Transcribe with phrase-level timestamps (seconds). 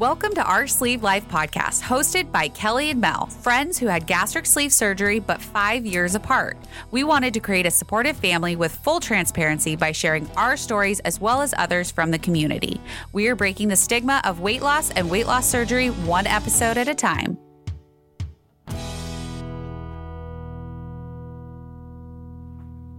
[0.00, 4.46] Welcome to our Sleeve Life podcast, hosted by Kellie and Mel, friends who had gastric
[4.46, 6.56] sleeve surgery but five years apart.
[6.90, 11.20] We wanted to create a supportive family with full transparency by sharing our stories as
[11.20, 12.80] well as others from the community.
[13.12, 16.88] We are breaking the stigma of weight loss and weight loss surgery one episode at
[16.88, 17.36] a time.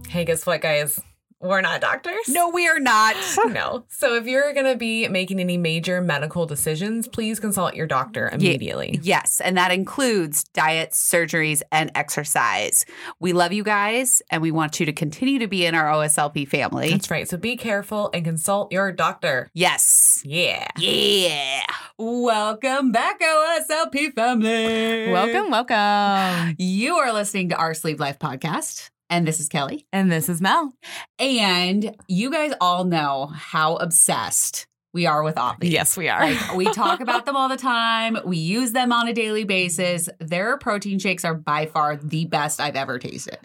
[0.08, 1.00] Hey, guess what, guys?
[1.42, 2.28] We're not doctors.
[2.28, 3.16] No, we are not.
[3.52, 3.84] No.
[3.88, 8.30] So if you're going to be making any major medical decisions, please consult your doctor
[8.32, 8.98] immediately.
[9.02, 12.86] Yes, and that includes diets, surgeries, and exercise.
[13.18, 16.48] We love you guys, and we want you to continue to be in our OSLP
[16.48, 16.90] family.
[16.90, 17.28] That's right.
[17.28, 19.50] So be careful and consult your doctor.
[19.52, 20.22] Yes.
[20.24, 20.68] Yeah.
[20.78, 21.62] Yeah.
[21.98, 25.10] Welcome back, OSLP family.
[25.12, 26.54] Welcome, welcome.
[26.58, 28.88] You are listening to our Sleeve Life podcast.
[29.12, 29.86] And this is Kellie.
[29.92, 30.72] And this is Mel.
[31.18, 35.70] And you guys all know how obsessed we are with Obvi.
[35.70, 36.20] Yes, we are.
[36.20, 38.16] Like we talk about them all the time.
[38.24, 40.08] We use them on a daily basis.
[40.18, 43.36] Their protein shakes are by far the best I've ever tasted.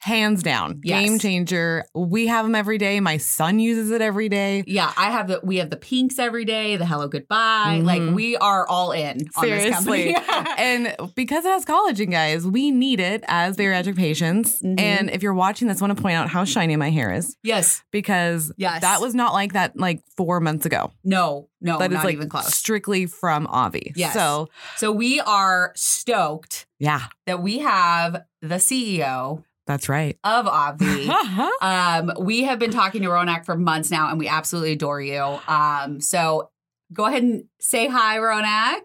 [0.00, 0.80] Hands down.
[0.84, 1.04] Yes.
[1.08, 1.84] Game changer.
[1.94, 3.00] We have them every day.
[3.00, 4.62] My son uses it every day.
[4.66, 7.80] Yeah, I have the we have the pinks every day, the hello goodbye.
[7.82, 8.14] Like Mhm.
[8.14, 10.12] we are all in on Seriously.
[10.12, 10.54] this company.
[10.58, 14.62] and because it has collagen, guys, we need it as bariatric patients.
[14.62, 14.78] Mhm.
[14.78, 17.36] And if you're watching this, I want to point out how shiny my hair is
[17.42, 17.82] yes.
[17.90, 18.82] because Yes.
[18.82, 20.92] that was not like that like four months ago.
[21.02, 22.54] No, no, That is not like even close.
[22.54, 23.92] strictly from Obvi.
[23.96, 24.14] Yes.
[24.14, 30.18] So So we are stoked yeah, that we have the CEO that's right.
[30.24, 31.06] of Obvi.
[31.28, 31.50] Uh-huh.
[31.60, 35.38] Um, we have been talking to Ronak for months now, and we absolutely adore you.
[35.46, 36.50] Um, so
[36.92, 38.80] go ahead and say hi, Ronak.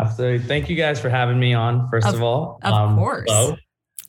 [0.00, 0.46] Absolutely.
[0.46, 2.58] Thank you guys for having me on, first Of- of, all.
[2.62, 3.28] of course.
[3.30, 3.56] hello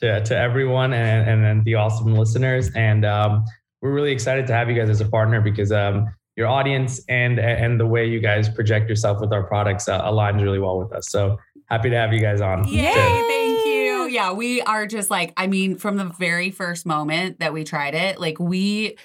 [0.02, 2.72] To, to everyone and, and then the awesome listeners.
[2.75, 3.44] And um,
[3.81, 7.39] we're really excited to have you guys as a partner because um, your audience and
[7.39, 10.94] and the way you guys project yourself with our products uh, aligns really well with
[10.94, 11.09] us.
[11.09, 12.66] So happy to have you guys on.
[12.67, 13.25] Yay, too.
[13.27, 13.68] thank you.
[14.09, 17.95] Yeah, we are just like, I mean, from the very first moment that we tried
[17.95, 18.97] it, like we,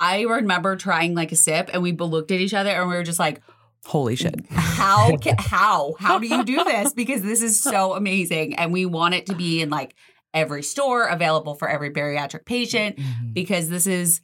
[0.00, 3.02] I remember trying like a sip, and we looked at each other, and we were
[3.02, 3.42] just like,
[3.84, 4.46] Holy shit.
[4.50, 5.94] how ca- how?
[5.98, 6.92] How do you do this?
[6.92, 8.54] Because this is so amazing.
[8.54, 9.94] And we want it to be in like
[10.32, 13.32] every store available for every bariatric patient mm-hmm.
[13.32, 14.20] because this is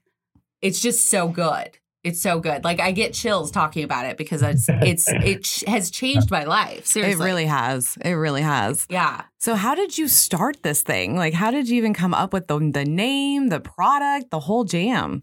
[0.62, 4.42] it's just so good it's so good like i get chills talking about it because
[4.42, 7.20] it's it's it ch- has changed my life Seriously.
[7.20, 7.98] It really has.
[8.04, 8.86] It really has.
[8.88, 11.16] yeah So how did you start this thing?
[11.16, 14.64] Like how did you even come up with the the name, the product, the whole
[14.64, 15.20] jam?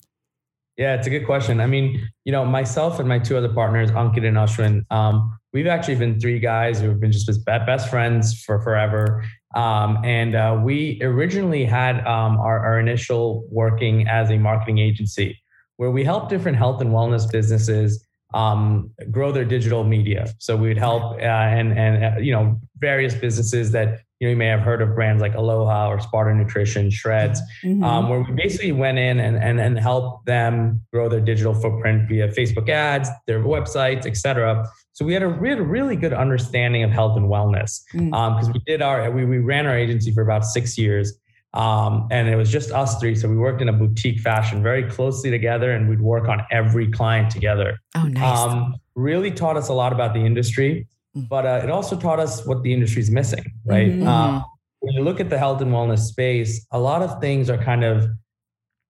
[0.77, 1.61] Yeah, it's a good question.
[1.61, 5.67] I mean, you know, myself and my two other partners, Ankit and Ashwin, um, we've
[5.67, 9.23] actually been three guys who have been just best best friends for forever.
[9.55, 15.39] Um, and uh, we originally had um, our, our initial working as a marketing agency
[15.77, 20.27] where we help different health and wellness businesses um, grow their digital media.
[20.39, 24.31] So we would help uh, and and uh, you know various businesses that you know
[24.31, 27.83] you may have heard of brands like Aloha or Sparta Nutrition, Shreds Mhm.
[27.83, 32.09] um, where we basically went in and, and, and helped them grow their digital footprint
[32.09, 34.65] via Facebook ads, their websites, etc.
[34.93, 38.81] So we had a, a really good understanding of health and wellness because we did
[38.81, 41.17] our we, we ran our agency for about six years.
[41.55, 43.15] Um, and it was just us three.
[43.15, 46.91] So we worked in a boutique fashion very closely together and we'd work on every
[46.91, 47.77] client together.
[47.95, 48.39] Oh, nice.
[48.39, 51.29] Um, really taught us a lot about the industry, Mm.
[51.29, 53.87] but uh, it also taught us what the industry is missing, right?
[53.89, 54.05] Mhm.
[54.05, 54.43] Uh,
[54.81, 57.85] when you look at the health and wellness space, a lot of things are kind
[57.85, 58.05] of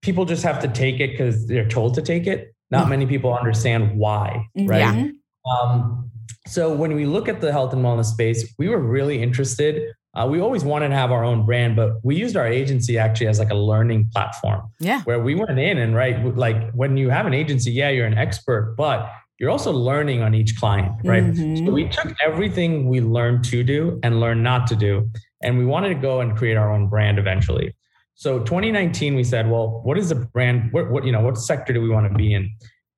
[0.02, 2.54] people just have to take it because they're told to take it.
[2.72, 4.84] Not many people understand why, right?
[4.96, 5.12] Mhm.
[5.52, 6.10] Um,
[6.48, 9.84] so when we look at the health and wellness space, we were really interested.
[10.16, 13.28] Uh, we always wanted to have our own brand, but we used our agency actually
[13.28, 15.02] as like a learning platform yeah.
[15.04, 18.18] where we went in and right, like when you have an agency, yeah, you're an
[18.18, 21.24] expert, but you're also learning on each client, right?
[21.24, 21.66] Mhm.
[21.66, 25.10] So we took everything we learned to do and learned not to do,
[25.44, 27.76] and we wanted to go and create our own brand eventually.
[28.14, 30.72] So 2019, we said, well, what is a brand?
[30.72, 32.50] What, what you know, what sector do we want to be in?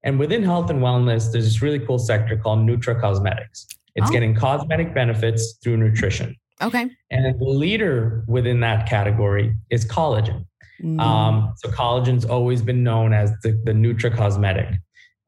[0.04, 3.66] And within health and wellness, there's this really cool sector called Nutra Cosmetics.
[3.96, 4.14] It's Oh.
[4.14, 6.36] getting cosmetic benefits through nutrition.
[6.62, 6.90] Okay.
[7.12, 10.46] And the leader within that category is collagen.
[10.82, 11.00] Mhm.
[11.00, 14.76] Um, so collagen's always been known as the, the Nutra Cosmetic.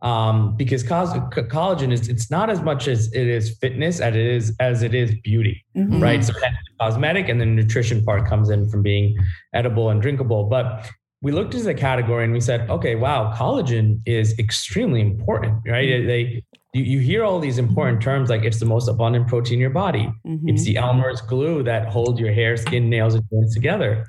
[0.02, 4.16] Um, because cos- co- collagen is it's not as much as it is fitness as
[4.16, 6.02] it is as it is beauty, Mhm.
[6.02, 6.24] right?
[6.24, 6.34] So
[6.80, 9.18] cosmetic and the nutrition part comes in from being
[9.54, 10.46] edible and drinkable.
[10.46, 10.90] But
[11.22, 16.08] we looked at the category and we said, okay, wow, collagen is extremely important, right?
[16.08, 19.60] They you, you hear all these important terms like it's the most abundant protein in
[19.60, 20.12] your body.
[20.26, 20.42] Mhm.
[20.48, 24.06] It's the Elmer's glue that holds your hair, skin, nails, and joints together.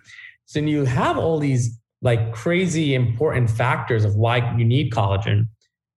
[0.46, 5.48] So you have all these like crazy important factors of why you need collagen.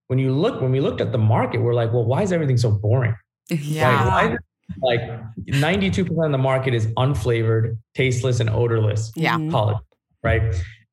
[0.07, 2.57] when you look, when we looked at the market, we're like, well, why is everything
[2.57, 3.15] so boring?
[3.49, 4.05] Yeah.
[4.05, 4.37] Like,
[4.81, 5.01] like
[5.47, 9.37] 92% of the market is unflavored, tasteless, and odorless Yeah.
[9.37, 9.49] Mhm.
[9.51, 9.79] collagen,
[10.23, 10.43] right?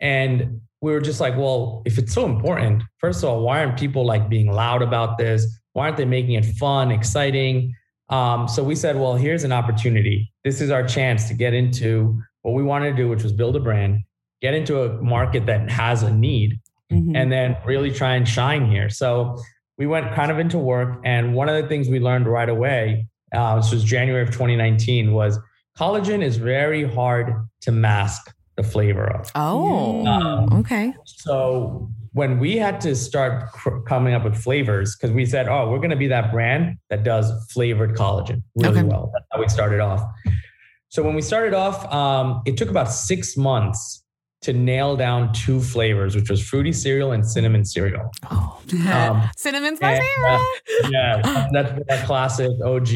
[0.00, 3.78] And we were just like, well, if it's so important, first of all, why aren't
[3.78, 5.59] people like being loud about this?
[5.72, 7.74] Why aren't they making it fun, exciting?
[8.08, 10.32] Um, so we said, well, here's an opportunity.
[10.44, 13.54] This is our chance to get into what we wanted to do, which was build
[13.56, 14.00] a brand,
[14.42, 16.58] get into a market that has a need,
[16.90, 17.16] Mhm.
[17.16, 18.88] and then really try and shine here.
[18.88, 19.36] So
[19.78, 23.06] we went kind of into work, and one of the things we learned right away,
[23.32, 25.38] uh, this was January of 2019, was
[25.78, 29.30] collagen is very hard to mask the flavor of.
[29.36, 30.92] Oh, Um, okay.
[31.04, 35.70] so when we had to start cr- coming up with flavors, because we said, oh,
[35.70, 38.82] we're going to be that brand that does flavored collagen really Okay.
[38.88, 39.10] well.
[39.14, 40.02] That's how we started off.
[40.88, 44.04] So when we started off, um, it took about six months
[44.42, 48.10] to nail down two flavors, which was fruity cereal and cinnamon cereal.
[48.30, 48.58] Oh,
[48.90, 50.92] Um, cinnamon's my and, favorite.
[50.92, 52.88] yeah, that's that classic OG.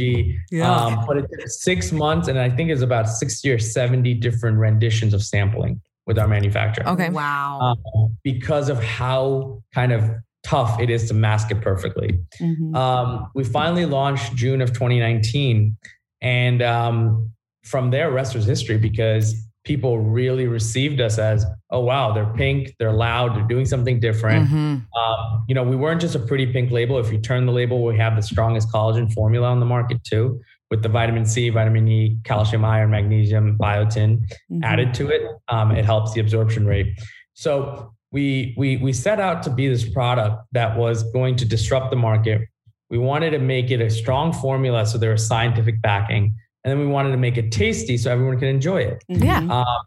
[0.51, 0.75] Yeah.
[0.75, 4.57] Um, but it took six months, and I think it's about sixty or seventy different
[4.57, 6.89] renditions of sampling with our manufacturer.
[6.89, 7.11] Okay.
[7.11, 7.77] Wow.
[7.95, 10.11] Um, because of how kind of
[10.43, 12.21] tough it is to mask it perfectly.
[12.41, 12.75] Mhm.
[12.75, 15.77] Um, we finally launched June of 2019,
[16.21, 17.31] and um,
[17.63, 19.35] from there, rest was history because
[19.65, 24.47] people really received us as, oh wow, they're pink, they're loud, they're doing something different.
[24.51, 24.83] Mhm.
[24.95, 26.99] Um, you know, we weren't just a pretty pink label.
[26.99, 30.39] If you turn the label, we have the strongest collagen formula on the market too,
[30.71, 34.21] with the vitamin C, vitamin E, calcium, iron, magnesium, biotin
[34.53, 34.61] Mhm.
[34.63, 35.23] added to it.
[35.49, 36.89] Um, it helps the absorption rate.
[37.33, 41.91] So we we we set out to be this product that was going to disrupt
[41.91, 42.43] the market.
[42.89, 46.33] We wanted to make it a strong formula, so there was scientific backing,
[46.63, 49.03] and then we wanted to make it tasty, so everyone can enjoy it.
[49.09, 49.41] Yeah.
[49.41, 49.51] Mhm.
[49.51, 49.83] Um,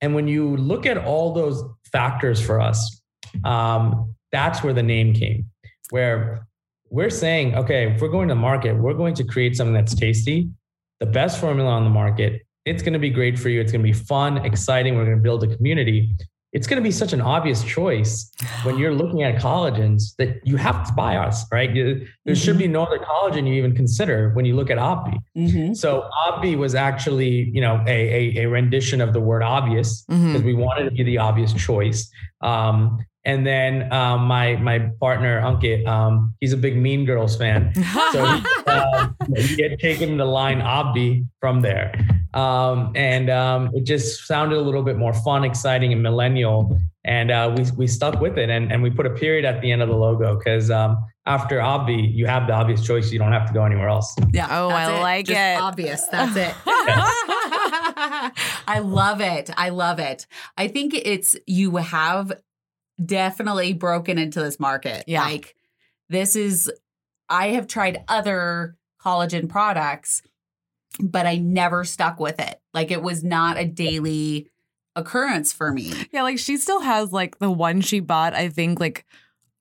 [0.00, 1.62] and when you look at all those
[1.92, 2.78] factors for us,
[3.44, 5.44] um, that's where the name came,
[5.90, 6.46] where
[6.88, 10.48] we're saying, okay, if we're going to market, we're going to create something that's tasty,
[11.00, 12.42] the best formula on the market.
[12.64, 13.60] It's going to be great for you.
[13.60, 14.96] It's going to be fun, exciting.
[14.96, 16.10] We're going to build a community.
[16.56, 18.32] It's going to be such an obvious choice
[18.64, 21.70] when you're looking at collagens that you have to buy us, right?
[22.24, 25.18] There should be no other collagen you even consider when you look at Obvi.
[25.36, 25.76] Mhm.
[25.76, 27.98] So Obvi was actually, you know, a,
[28.38, 30.26] a, a rendition of the word obvious Mhm.
[30.32, 32.10] because we wanted to be the obvious choice.
[32.40, 37.74] Um, and then um, my my partner Ankit, um, he's a big Mean Girls fan,
[38.12, 41.92] so he, uh, he had taken the line Obvi from there,
[42.34, 46.78] um, and um, it just sounded a little bit more fun, exciting, and millennial.
[47.04, 49.70] And uh, we we stuck with it, and and we put a period at the
[49.72, 53.10] end of the logo because um, after Obvi, you have the obvious choice.
[53.12, 54.14] You don't have to go anywhere else.
[54.32, 54.46] Yeah.
[54.50, 55.60] Oh, that's I like Just it.
[55.60, 56.06] Obvious.
[56.06, 56.54] That's it.
[58.68, 59.50] I love it.
[59.56, 60.26] I love it.
[60.56, 62.32] I think it's you have
[63.04, 65.04] definitely broken into this market.
[65.06, 65.24] Yeah.
[65.24, 65.54] Like
[66.08, 66.70] this is
[67.28, 70.22] I have tried other collagen products,
[71.00, 72.60] but I never stuck with it.
[72.72, 74.48] Like it was not a daily
[74.94, 75.92] occurrence for me.
[76.10, 79.04] Yeah, like she still has like the one she bought, I think like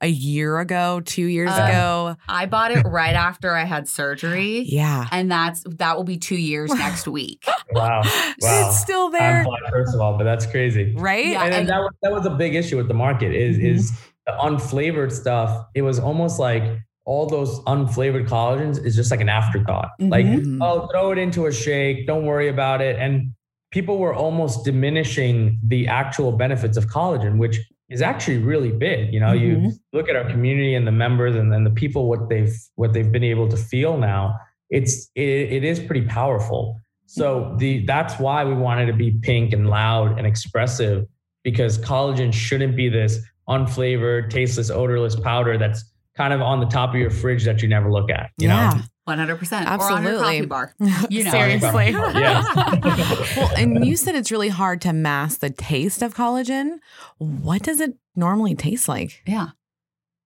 [0.06, 2.16] a year ago, two years Uh, ago.
[2.30, 4.60] I bought it right after I had surgery.
[4.68, 5.08] Yeah.
[5.12, 7.44] And that's that will be two years next week.
[7.72, 8.68] Wow, wow.
[8.70, 9.44] It's still I'm there.
[9.44, 10.94] flattered, first of all, but that's crazy.
[10.96, 11.26] Right?
[11.28, 11.44] Yeah.
[11.44, 13.66] and then and- that was, that was a big issue with the market is Mhm.
[13.76, 13.92] is
[14.28, 15.66] the unflavored stuff.
[15.74, 16.64] It was almost like
[17.06, 19.90] all those unflavored collagens is just like an afterthought.
[20.00, 20.60] Like, Mhm.
[20.62, 22.08] oh, throw it into a shake.
[22.08, 22.98] Don't worry about it.
[22.98, 23.34] And
[23.72, 29.14] people were almost diminishing the actual benefits of collagen, which is actually really big.
[29.14, 29.72] You know, you Mhm.
[29.94, 33.12] look at our community and the members and then the people what they've what they've
[33.12, 34.36] been able to feel now.
[34.70, 35.22] It's it,
[35.54, 36.80] it is pretty powerful.
[37.06, 41.06] So the that's why we wanted to be pink and loud and expressive
[41.44, 45.84] because collagen shouldn't be this unflavored, tasteless, odorless powder that's
[46.18, 48.32] kind of on the top of your fridge that you never look at.
[48.40, 48.70] You yeah.
[48.74, 48.82] know?
[49.08, 49.12] 100%.
[49.12, 50.18] Or on your Absolutely.
[50.24, 50.74] coffee bar.
[51.10, 51.32] You know.
[51.32, 51.90] Seriously.
[51.92, 53.38] Yes.
[53.38, 56.80] well, and you said it's really hard to mask the taste of collagen.
[57.20, 59.22] What does it normally taste like?
[59.28, 59.50] Yeah.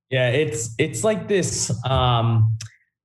[0.09, 1.71] Yeah, it's it's like this.
[1.86, 2.57] Um,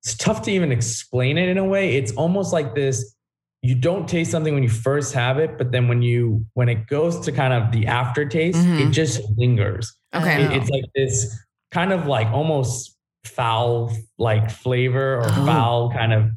[0.02, 1.96] it's tough to even explain it in a way.
[1.96, 3.14] It's almost like this.
[3.62, 6.86] You don't taste something when you first have it, but then when you when it
[6.86, 8.86] goes to kind of the aftertaste, Mhm.
[8.88, 9.94] it just lingers.
[10.14, 10.44] Okay.
[10.44, 11.34] It- it's like this
[11.72, 12.93] kind of like almost
[13.24, 15.46] foul like flavor or Oh.
[15.46, 16.30] foul kind of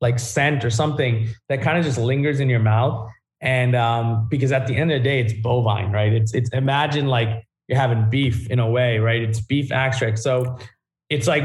[0.00, 3.08] like scent or something that kind of just lingers in your mouth.
[3.40, 6.12] And um, because at the end of the day, it's bovine, right?
[6.12, 7.28] It's it's imagine like
[7.68, 9.22] you're having beef in a way, right?
[9.22, 10.18] It's beef extract.
[10.18, 10.58] So
[11.10, 11.44] it's like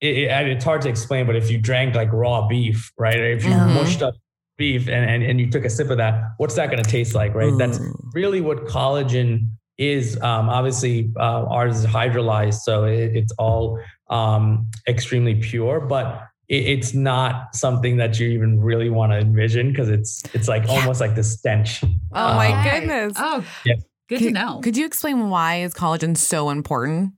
[0.00, 3.18] it, it- it's hard to explain, but if you drank like raw beef, right?
[3.18, 3.74] Or if you Mhm.
[3.74, 4.14] mushed up
[4.58, 7.14] beef and, and and you took a sip of that, what's that going to taste
[7.14, 7.56] like, right?
[7.56, 7.78] That's
[8.14, 9.48] really what collagen
[9.78, 13.78] is um, obviously uh, ours is hydrolyzed, so it, it's all
[14.10, 19.70] um, extremely pure, but it, it's not something that you even really want to envision
[19.70, 20.72] because it's it's like Yeah.
[20.72, 21.82] almost like the stench.
[22.12, 23.14] Oh my Um, goodness.
[23.16, 23.74] Oh, Yeah.
[24.08, 24.60] good could, to know.
[24.62, 27.12] Could you explain why is collagen so important?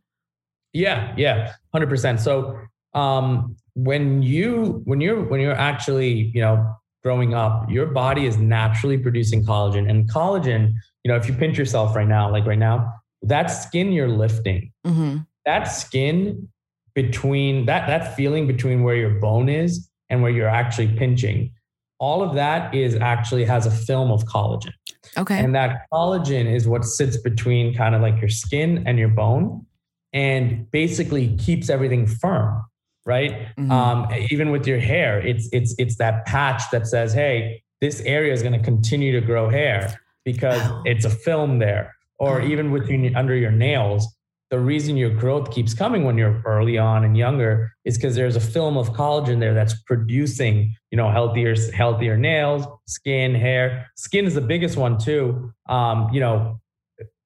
[0.74, 2.20] Yeah, yeah, hundred percent.
[2.20, 2.58] So
[2.94, 8.36] um, when you when you're when you're actually you know growing up, your body is
[8.38, 10.72] naturally producing collagen, and collagen,
[11.02, 14.72] you know, if you pinch yourself right now, like right now, that skin you're lifting,
[14.84, 16.48] hmm that skin
[16.94, 21.52] between that that feeling between where your bone is and where you're actually pinching,
[21.98, 24.72] all of that is actually has a film of collagen.
[25.16, 25.38] Okay.
[25.38, 29.66] And that collagen is what sits between kind of like your skin and your bone
[30.12, 32.62] and basically keeps everything firm,
[33.06, 33.48] right?
[33.56, 33.70] Mhm.
[33.70, 38.32] Um, even with your hair, it's it's it's that patch that says, hey, this area
[38.32, 40.82] is going to continue to grow hair because Wow.
[40.84, 41.94] it's a film there.
[42.18, 44.06] Or even with your, under your nails,
[44.52, 48.36] the reason your growth keeps coming when you're early on and younger is because there's
[48.36, 53.88] a film of collagen there that's producing, you know, healthier, healthier nails, skin, hair.
[53.96, 55.50] Skin is the biggest one too.
[55.70, 56.60] Um, you know,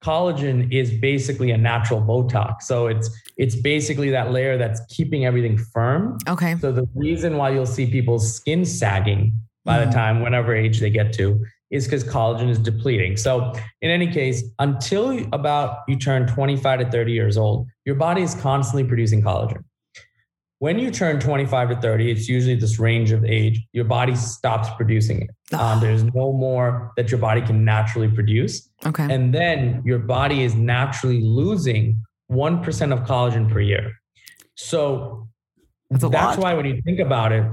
[0.01, 2.61] collagen is basically a natural Botox.
[2.61, 6.17] So it's it's basically that layer that's keeping everything firm.
[6.29, 6.55] okay.
[6.61, 9.33] So the reason why you'll see people's skin sagging
[9.65, 9.85] by Mhm.
[9.87, 13.17] the time, whenever age they get to, is because collagen is depleting.
[13.17, 18.21] So in any case, until about you turn 25 to 30 years old, your body
[18.21, 19.63] is constantly producing collagen.
[20.59, 24.69] When you turn 25 to 30, it's usually this range of age, your body stops
[24.75, 25.55] producing it.
[25.55, 28.67] Um, there's no more that your body can naturally produce.
[28.83, 29.03] Okay.
[29.13, 33.93] And then your body is naturally losing 1% of collagen per year.
[34.55, 35.27] So
[35.91, 36.39] That's lot.
[36.39, 37.45] why when you think about it,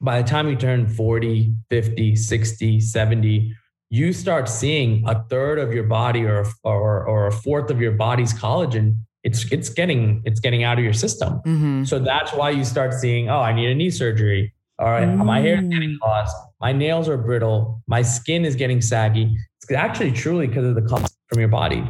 [0.00, 3.54] by the time you turn 40, 50, 60, 70,
[3.90, 7.92] you start seeing a third of your body or, or, or a fourth of your
[7.92, 8.96] body's collagen.
[9.22, 11.34] It's, it's getting it's getting out of your system.
[11.44, 14.52] hmm So that's why you start seeing, oh, I need a knee surgery.
[14.78, 16.06] All right, my hair is getting Mm.
[16.06, 16.36] lost.
[16.60, 17.82] My nails are brittle.
[17.86, 19.34] My skin is getting saggy.
[19.62, 21.82] It's actually truly because of the collagen from your body.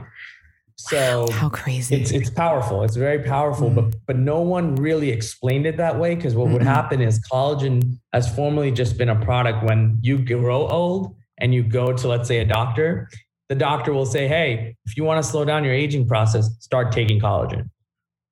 [0.88, 1.96] So How crazy.
[1.96, 2.82] it's it's powerful.
[2.82, 3.94] It's very powerful, but mm.
[4.06, 6.66] but no one really explained it that way because what would Mm-mm.
[6.66, 11.62] happen is collagen has formerly just been a product when you grow old and you
[11.62, 13.08] go to let's say a doctor,
[13.48, 16.92] the doctor will say, "Hey, if you want to slow down your aging process, start
[16.92, 17.68] taking collagen."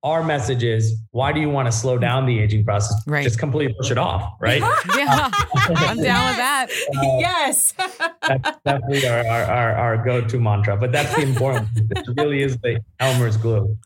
[0.05, 2.95] Our message is, why do you want to slow down the aging process?
[3.07, 3.25] Right.
[3.25, 4.61] Just completely push it off, right?
[4.97, 5.31] yeah.
[5.55, 6.67] I'm down with that.
[7.19, 7.73] yes.
[8.29, 10.77] that's definitely our, our, our, our go-to mantra.
[10.77, 11.69] But that's the important.
[11.77, 13.79] it really is the Elmer's glue.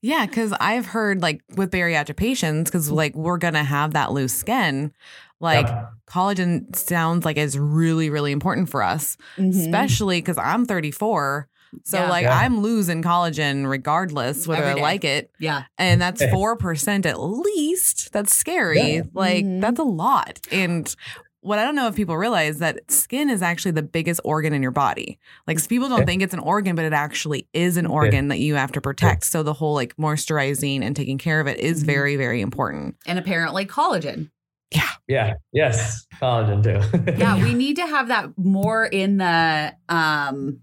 [0.00, 4.32] Yeah, because I've heard like with bariatric patients, because like we're gonna have that loose
[4.34, 4.92] skin,
[5.40, 5.92] like Yep.
[6.08, 9.50] collagen sounds like it's really, really important for us, Mhm.
[9.50, 11.48] especially because I'm 34.
[11.84, 12.08] So Yeah.
[12.10, 12.38] like Yeah.
[12.38, 15.30] I'm losing collagen regardless whether I like it.
[15.38, 15.64] Yeah.
[15.78, 18.12] And that's four percent at least.
[18.12, 18.94] That's scary.
[18.96, 19.02] Yeah.
[19.12, 19.60] Like Mhm.
[19.60, 20.40] that's a lot.
[20.50, 20.94] And
[21.40, 24.60] what I don't know if people realize that skin is actually the biggest organ in
[24.60, 25.18] your body.
[25.46, 26.04] Like people don't Yeah.
[26.04, 29.24] think it's an organ, but it actually is an organ that you have to protect.
[29.24, 31.86] So the whole like moisturizing and taking care of it is Mhm.
[31.86, 32.96] very, very important.
[33.06, 34.30] And apparently collagen.
[34.74, 34.82] Yeah.
[35.06, 35.32] Yeah.
[35.52, 36.06] Yes.
[36.20, 37.12] Collagen too.
[37.16, 40.58] Yeah, we need to have that more in the um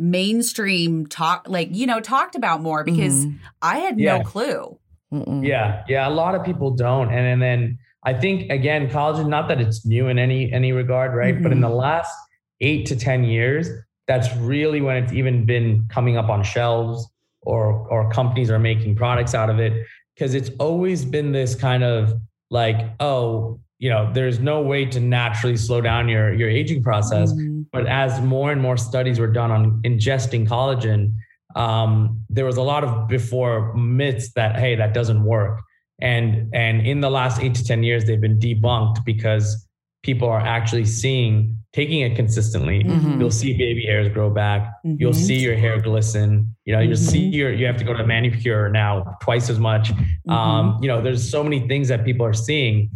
[0.00, 3.38] mainstream talk like you know talked about more because Mhm.
[3.62, 4.18] I had Yeah.
[4.18, 4.78] no clue.
[5.12, 5.46] Mm-mm.
[5.46, 5.82] yeah.
[5.88, 6.08] Yeah.
[6.08, 7.08] A lot of people don't.
[7.08, 11.14] And, and then I think again, collagen, not that it's new in any any regard,
[11.14, 11.40] right?
[11.42, 12.12] But in the last
[12.60, 13.68] eight to 10 years,
[14.06, 17.06] that's really when it's even been coming up on shelves
[17.42, 19.72] or or companies are making products out of it.
[20.18, 22.14] Cause it's always been this kind of
[22.50, 27.32] like, oh, you know, there's no way to naturally slow down your your aging process.
[27.32, 27.64] Mhm.
[27.72, 31.14] But as more and more studies were done on ingesting collagen,
[31.56, 35.60] um, there was a lot of before myths that hey, that doesn't work.
[36.00, 39.66] And and in the last eight to ten years, they've been debunked because
[40.02, 42.82] people are actually seeing taking it consistently.
[42.84, 43.18] Mhm.
[43.20, 44.60] You'll see baby hairs grow back.
[44.84, 45.26] You'll Mhm.
[45.28, 46.54] see your hair glisten.
[46.66, 47.34] You know, you'll see Mhm.
[47.38, 49.92] your you have to go to a manicure now twice as much.
[49.92, 50.30] Mm-hmm.
[50.30, 52.90] Um, you know, there's so many things that people are seeing,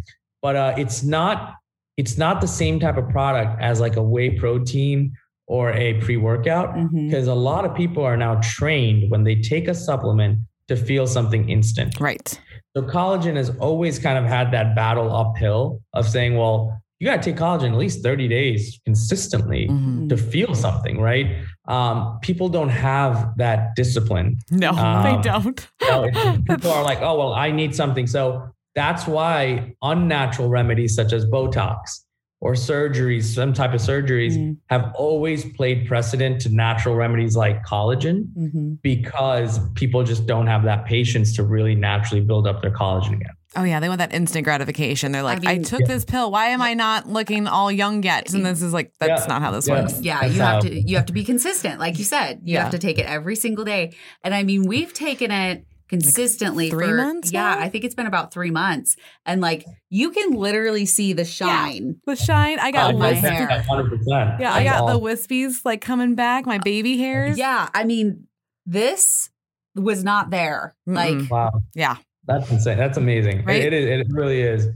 [0.44, 1.54] but uh, it's not
[1.96, 5.12] it's not the same type of product as like a whey protein
[5.46, 9.74] or a pre-workout because a lot of people are now trained when they take a
[9.74, 11.98] supplement to feel something instant.
[12.00, 12.28] Right.
[12.76, 16.58] So collagen has always kind of had that battle uphill of saying, well,
[16.98, 20.08] you got to take collagen at least 30 days consistently Mhm.
[20.08, 21.26] to feel something, right?
[21.68, 24.38] Um, people don't have that discipline.
[24.50, 25.60] No, Um, they don't.
[25.82, 28.06] It's- people are like, oh, well, I need something.
[28.06, 32.00] So that's why unnatural remedies such as Botox
[32.40, 34.56] or surgeries, some type of surgeries, Mm.
[34.68, 38.78] have always played precedent to natural remedies like collagen Mhm.
[38.82, 43.30] because people just don't have that patience to really naturally build up their collagen again.
[43.56, 45.12] Oh yeah, they want that instant gratification.
[45.12, 46.30] They're like, I, mean- took this pill.
[46.32, 48.34] Why am I not looking all young yet?
[48.34, 49.26] And this is like, that's Yeah.
[49.28, 49.80] not how this Yeah.
[49.80, 50.00] works.
[50.02, 52.40] Yeah, That's you have how- to you have to be consistent, like you said.
[52.44, 52.62] You Yeah.
[52.64, 53.92] have to take it every single day.
[54.24, 57.58] And I mean, we've taken it consistently three for months Yeah, now?
[57.60, 61.96] I think it's been about three months, and like you can literally see the shine.
[62.06, 63.62] The shine, I got Oh, my wispy- hair.
[63.68, 64.40] Hundred percent.
[64.40, 67.38] Yeah, I got the wispies like coming back, my baby hairs.
[67.38, 68.26] Yeah, I mean,
[68.66, 69.30] this
[69.74, 70.74] was not there.
[70.88, 70.94] Mm-mm.
[70.94, 71.62] Like, Wow.
[71.74, 71.96] Yeah.
[72.26, 72.78] That's insane.
[72.78, 73.40] That's amazing.
[73.40, 73.62] It- Right?
[73.62, 74.00] it is.
[74.00, 74.68] It really is.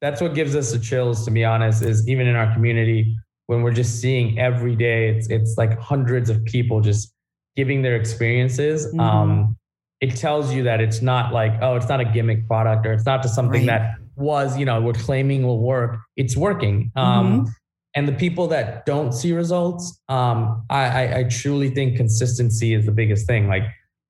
[0.00, 3.62] That's what gives us the chills, to be honest, is even in our community, when
[3.62, 7.12] we're just seeing every day, it's it's like hundreds of people just
[7.54, 8.86] giving their experiences.
[8.88, 9.00] Mm-hmm.
[9.00, 9.56] Um,
[10.00, 13.06] it tells you that it's not like, oh, it's not a gimmick product or it's
[13.06, 13.78] not just something Right.
[13.78, 15.98] that was, you know, we're claiming will work.
[16.16, 16.90] It's working.
[16.96, 17.48] Um, Mm-hmm.
[17.94, 22.84] and the people that don't see results, um, I, I, I truly think consistency is
[22.84, 23.48] the biggest thing.
[23.48, 23.62] Like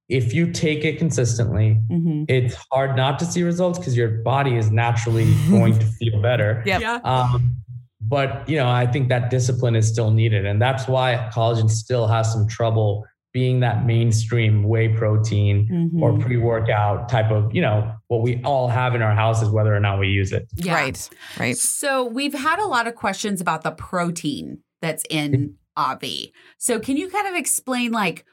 [0.08, 2.24] if you take it consistently, mhm.
[2.28, 6.62] it's hard not to see results because your body is naturally going to feel better.
[6.66, 6.80] Yep.
[6.80, 7.56] yeah, Um,
[8.00, 12.06] but you know, I think that discipline is still needed, and that's why collagen still
[12.06, 13.04] has some trouble
[13.36, 16.00] being that mainstream whey protein Mhm.
[16.00, 19.80] or pre-workout type of, you know, what we all have in our houses, whether or
[19.80, 20.48] not we use it.
[20.54, 20.72] yeah.
[20.74, 21.10] Right.
[21.38, 21.54] Right.
[21.54, 26.32] So we've had a lot of questions about the protein that's in Obvi.
[26.56, 28.24] So can you kind of explain like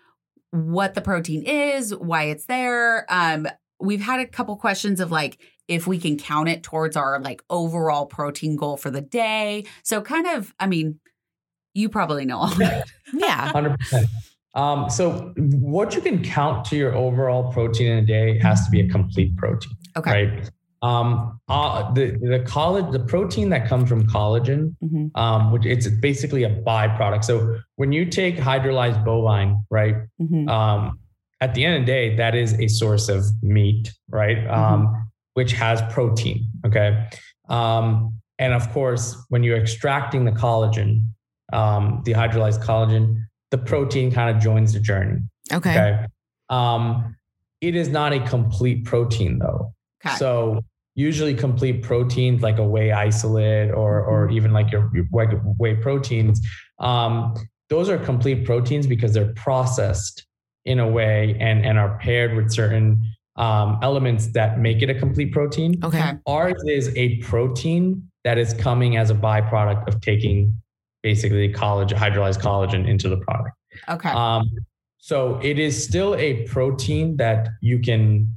[0.51, 3.05] what the protein is, why it's there?
[3.09, 3.45] Um,
[3.81, 7.43] we've had a couple questions of like if we can count it towards our like
[7.49, 9.65] overall protein goal for the day.
[9.83, 11.01] So kind of, I mean,
[11.73, 12.87] you probably know all that.
[13.13, 13.51] Yeah.
[13.51, 14.07] Hundred percent.
[14.55, 18.71] Um, so what you can count to your overall protein in a day has to
[18.71, 19.73] be a complete protein.
[19.97, 20.11] Okay.
[20.27, 20.49] right?
[20.83, 25.11] Um, uh, the the college the protein that comes from collagen, Mhm.
[25.15, 27.23] um, which it's basically a byproduct.
[27.23, 29.95] So when you take hydrolyzed bovine, right?
[30.21, 30.49] Mhm.
[30.49, 30.99] Um,
[31.39, 34.45] at the end of the day, that is a source of meat, right?
[34.49, 36.45] Um, which has protein.
[36.65, 37.07] Okay.
[37.49, 41.03] Um, and of course, when you're extracting the collagen,
[41.53, 43.23] um, the hydrolyzed collagen,
[43.53, 45.19] the protein kind of joins the journey.
[45.51, 45.69] Okay.
[45.69, 46.05] Okay.
[46.49, 47.15] Um,
[47.61, 49.75] it is not a complete protein though.
[50.03, 50.15] Okay.
[50.15, 50.59] So
[50.95, 54.37] usually complete proteins like a whey isolate or or Mm-hmm.
[54.37, 55.05] even like your, your
[55.59, 56.41] whey, proteins,
[56.79, 57.35] um,
[57.69, 60.25] those are complete proteins because they're processed
[60.65, 63.03] in a way and and are paired with certain
[63.35, 65.79] um, elements that make it a complete protein.
[65.83, 66.13] Okay.
[66.25, 70.59] Ours is a protein that is coming as a byproduct of taking
[71.07, 73.55] basically collagen, hydrolyzed collagen into the product.
[73.89, 74.09] Okay.
[74.09, 74.49] Um,
[74.97, 78.35] so it is still a protein that you can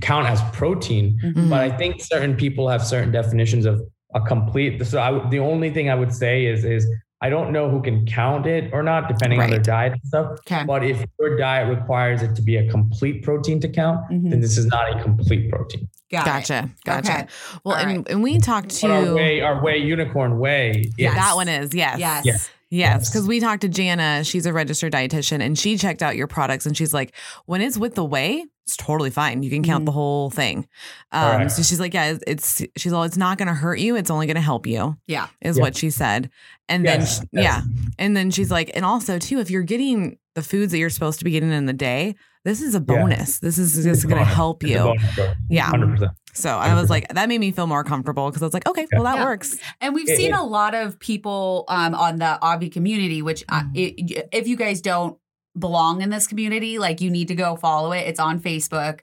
[0.00, 1.50] count as protein, Mhm.
[1.50, 3.80] but I think certain people have certain definitions of
[4.14, 4.84] a complete.
[4.86, 6.86] So I, the only thing I would say is is
[7.22, 10.38] I don't know who can count it or not, depending on their diet and stuff.
[10.40, 10.64] Okay.
[10.66, 14.30] But if your diet requires it to be a complete protein to count, Mhm.
[14.30, 15.88] then this is not a complete protein.
[16.10, 16.24] Got it.
[16.26, 16.70] Gotcha.
[16.84, 17.12] Gotcha.
[17.12, 17.26] Okay.
[17.64, 20.90] Well, All and, and we talked But our to way, our whey, unicorn whey.
[20.98, 21.14] Yes.
[21.14, 21.98] that one is yes.
[22.00, 22.24] Yes.
[22.26, 22.32] Yeah.
[22.32, 23.08] Yes, Yes.
[23.10, 24.24] because we talked to Jana.
[24.24, 27.14] She's a registered dietitian, and she checked out your products, and she's like,
[27.46, 29.42] when it's with the whey, it's totally fine.
[29.42, 29.86] You can count Mhm.
[29.86, 30.66] the whole thing.
[31.10, 31.52] Um, Correct.
[31.52, 33.96] so she's like, yeah, it's she's all, it's not going to hurt you.
[33.96, 34.96] It's only going to help you.
[35.06, 35.26] Yeah.
[35.40, 35.62] is Yeah.
[35.62, 36.30] what she said.
[36.68, 37.44] And Yes, then, sh- yes.
[37.44, 37.62] yeah,
[37.98, 41.18] and then she's like, and also too, if you're getting the foods that you're supposed
[41.18, 43.38] to be getting in the day, this is a bonus.
[43.40, 44.78] This is just going to help It's you.
[44.78, 45.32] bonus, bro.
[45.50, 45.70] Yeah.
[45.70, 46.10] 100%.
[46.34, 48.86] So I was like, that made me feel more comfortable because I was like, okay,
[48.92, 49.24] well that Yeah.
[49.24, 49.56] works.
[49.82, 53.44] And we've It- seen it- a lot of people um, on the Obvi community, which
[53.50, 53.70] uh, Mhm.
[53.74, 55.18] it, if you guys don't
[55.58, 58.06] belong in this community, like you need to go follow it.
[58.06, 59.00] It's on Facebook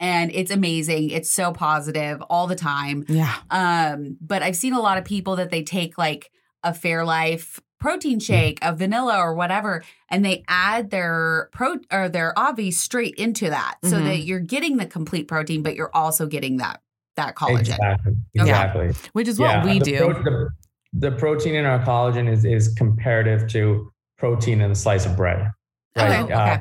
[0.00, 1.10] and it's amazing.
[1.10, 3.04] It's so positive all the time.
[3.08, 3.34] Yeah.
[3.50, 6.30] Um, but I've seen a lot of people that they take like
[6.64, 12.32] a Fairlife protein shake, a vanilla or whatever, and they add their pro or their
[12.36, 14.04] Obvi straight into that, so Mhm.
[14.04, 16.80] that you're getting the complete protein, but you're also getting that
[17.16, 17.60] that collagen.
[17.60, 18.12] Exactly.
[18.38, 18.48] Okay.
[18.50, 18.90] Exactly.
[19.12, 19.98] Which is what we the do.
[19.98, 20.48] pro- the,
[20.94, 25.50] the protein in our collagen is is comparative to protein in a slice of bread.
[25.96, 26.24] Okay, Right?
[26.24, 26.34] okay.
[26.34, 26.58] Uh,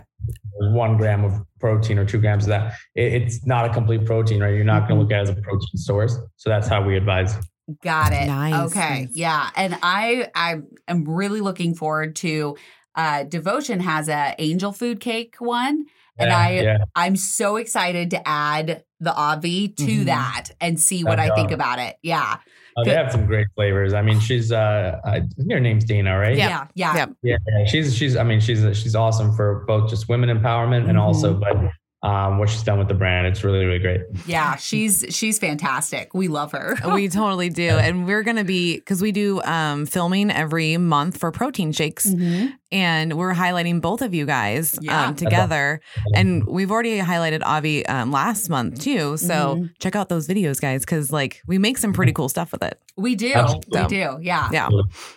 [0.74, 2.74] one gram of protein or two grams of that.
[2.96, 4.54] It, it's not a complete protein, right?
[4.54, 6.18] You're not going to look at it as a protein source.
[6.36, 7.36] So that's how we advise.
[7.84, 8.28] Got it.
[8.28, 8.72] Nice.
[8.72, 9.08] Okay.
[9.12, 9.50] Yeah.
[9.56, 12.58] And I I am really looking forward to
[12.96, 15.86] uh Devotion has a angel food cake one.
[16.18, 16.78] And Yeah, I yeah.
[16.96, 20.06] I'm so excited to add the Obvi to Mhm.
[20.06, 21.96] that and see what That's I think about it.
[22.04, 22.38] Yeah.
[22.78, 23.94] Uh, they have some great flavors.
[23.94, 26.36] I mean, she's uh, I her name's Dana, right?
[26.38, 26.68] Yeah.
[26.74, 26.96] Yeah.
[26.96, 27.10] Yep.
[27.24, 28.16] Yeah, yeah, she's she's.
[28.16, 31.40] I mean, she's she's awesome for both just women empowerment and also, Mhm.
[31.42, 31.72] but
[32.04, 33.28] um, what she's done with the brand.
[33.28, 34.02] It's really, really great.
[34.26, 36.14] Yeah, she's she's fantastic.
[36.16, 36.76] We love her.
[36.96, 37.70] we totally do.
[37.70, 42.08] And we're going to be, because we do um, filming every month for protein shakes.
[42.08, 42.48] Mm-hmm.
[42.72, 45.08] And we're highlighting both of you guys Yeah.
[45.08, 45.82] um, together.
[46.16, 49.18] And we've already highlighted Obvi um, last month too.
[49.18, 49.70] So Mhm.
[49.80, 52.80] check out those videos, guys, because like we make some pretty cool stuff with it.
[52.96, 53.34] We do.
[53.34, 53.82] Absolutely.
[53.82, 54.18] We do.
[54.22, 54.48] Yeah.
[54.52, 54.70] Yeah.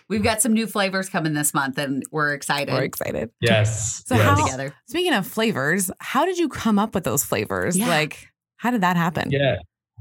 [0.09, 2.73] We've got some new flavors coming this month and we're excited.
[2.73, 3.31] We're excited.
[3.41, 4.03] Yes.
[4.07, 4.25] So yes.
[4.25, 4.75] how- together.
[4.89, 7.77] Speaking of flavors, how did you come up with those flavors?
[7.77, 7.89] Yeah.
[7.89, 9.31] Like, how did that happen?
[9.31, 9.57] Yeah.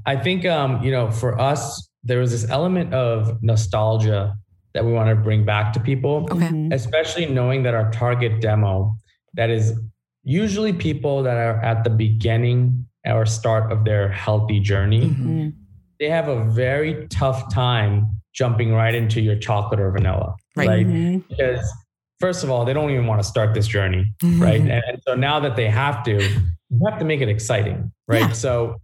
[0.06, 4.36] I think um, you know, for us, there was this element of nostalgia
[4.74, 6.48] that we want to bring back to people, Okay.
[6.48, 6.74] Mhm.
[6.74, 8.96] especially knowing that our target demo
[9.36, 9.80] that is
[10.24, 15.26] usually people that are at the beginning or start of their healthy journey, Mhm.
[15.26, 15.54] Mhm.
[16.00, 20.36] they have a very tough time jumping right into your chocolate or vanilla.
[20.56, 20.88] Right.
[20.88, 21.24] Mhm.
[21.30, 21.72] Because
[22.20, 24.06] first of all, they don't even want to start this journey.
[24.40, 24.62] right?
[24.62, 24.72] Mhm.
[24.72, 26.14] And, and so now that they have to,
[26.70, 28.22] you have to make it exciting, right?
[28.22, 28.32] Yeah.
[28.32, 28.76] So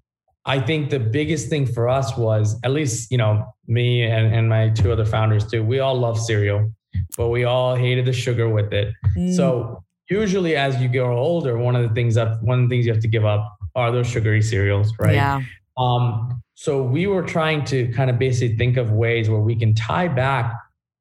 [0.46, 4.50] I think the biggest thing for us was at least, you know, me and, and
[4.50, 6.72] my two other founders too, we all love cereal,
[7.18, 8.94] but we all hated the sugar with it.
[9.18, 9.36] Mm.
[9.36, 12.86] So usually as you grow older, one of the things that one of the things
[12.86, 15.14] you have to give up are those sugary cereals, right?
[15.14, 15.42] Yeah.
[15.78, 19.74] Um, so we were trying to kind of basically think of ways where we can
[19.74, 20.54] tie back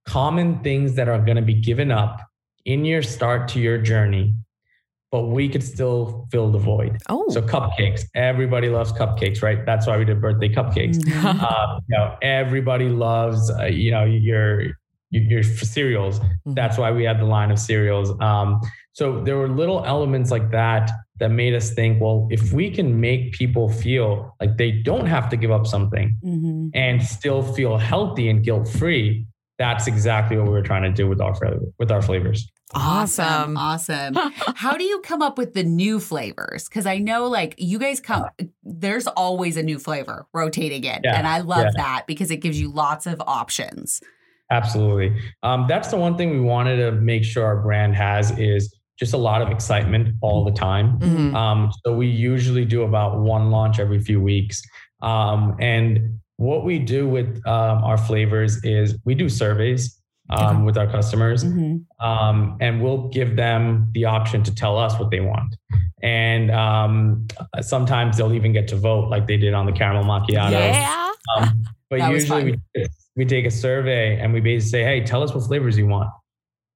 [0.07, 2.21] common things that are going to be given up
[2.65, 4.35] in your start to your journey,
[5.11, 6.99] but we could still fill the void.
[7.09, 7.25] Oh.
[7.31, 9.65] So cupcakes, everybody loves cupcakes, right?
[9.65, 10.99] That's why we did birthday cupcakes.
[10.99, 11.41] Mhm.
[11.43, 14.63] Um, you know, everybody loves, uh, you know, your
[15.11, 16.21] your, your cereals.
[16.21, 16.55] Mhm.
[16.55, 18.13] That's why we had the line of cereals.
[18.21, 18.61] Um,
[18.93, 23.01] so there were little elements like that that made us think, well, if we can
[23.01, 26.71] make people feel like they don't have to give up something Mhm.
[26.75, 29.27] and still feel healthy and guilt free,
[29.59, 31.35] that's exactly what we were trying to do with our
[31.79, 32.47] with our flavors.
[32.75, 33.57] Awesome.
[33.57, 34.15] Awesome.
[34.55, 36.69] How do you come up with the new flavors?
[36.69, 38.27] Because I know like you guys come,
[38.63, 41.01] there's always a new flavor rotating in.
[41.05, 41.83] Yeah, And I love yeah.
[41.83, 44.03] that because it gives you lots of options.
[44.51, 45.15] Absolutely.
[45.43, 49.13] Um, that's the one thing we wanted to make sure our brand has is just
[49.15, 50.99] a lot of excitement all the time.
[50.99, 51.35] Mhm.
[51.35, 54.63] Um, so we usually do about one launch every few weeks.
[55.03, 59.98] Um, and what we do with um, our flavors is we do surveys
[60.31, 61.85] um, with our customers, Mhm.
[62.01, 65.57] um, and we'll give them the option to tell us what they want.
[66.03, 67.27] And um,
[67.61, 70.51] sometimes they'll even get to vote, like they did on the caramel macchiato.
[70.53, 71.11] Yeah.
[71.37, 72.87] Um, but usually we,
[73.17, 76.11] we take a survey and we basically say, hey, tell us what flavors you want.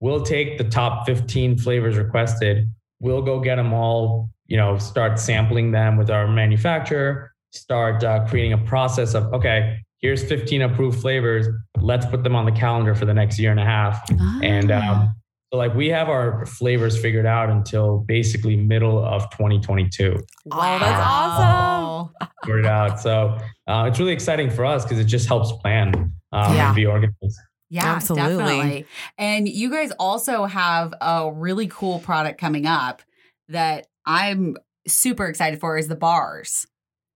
[0.00, 2.68] We'll take the top 15 flavors requested.
[3.00, 8.26] We'll go get them all, you know, start sampling them with our manufacturer, start uh,
[8.26, 11.48] creating a process of, okay, here's 15 approved flavors.
[11.80, 14.02] Let's put them on the calendar for the next year and a half.
[14.42, 15.02] And Ah.
[15.02, 15.14] um,
[15.52, 20.16] so, like, we have our flavors figured out until basically middle of 2022
[20.50, 22.10] Oh, that's awesome.
[22.44, 23.00] figured out.
[23.00, 23.38] So
[23.68, 26.66] uh, it's really exciting for us because it just helps plan um, Yeah.
[26.68, 27.38] and be organized.
[27.70, 28.36] Yeah, Absolutely.
[28.36, 28.86] definitely.
[29.18, 33.02] And you guys also have a really cool product coming up
[33.48, 36.66] that I'm super excited for is the bars.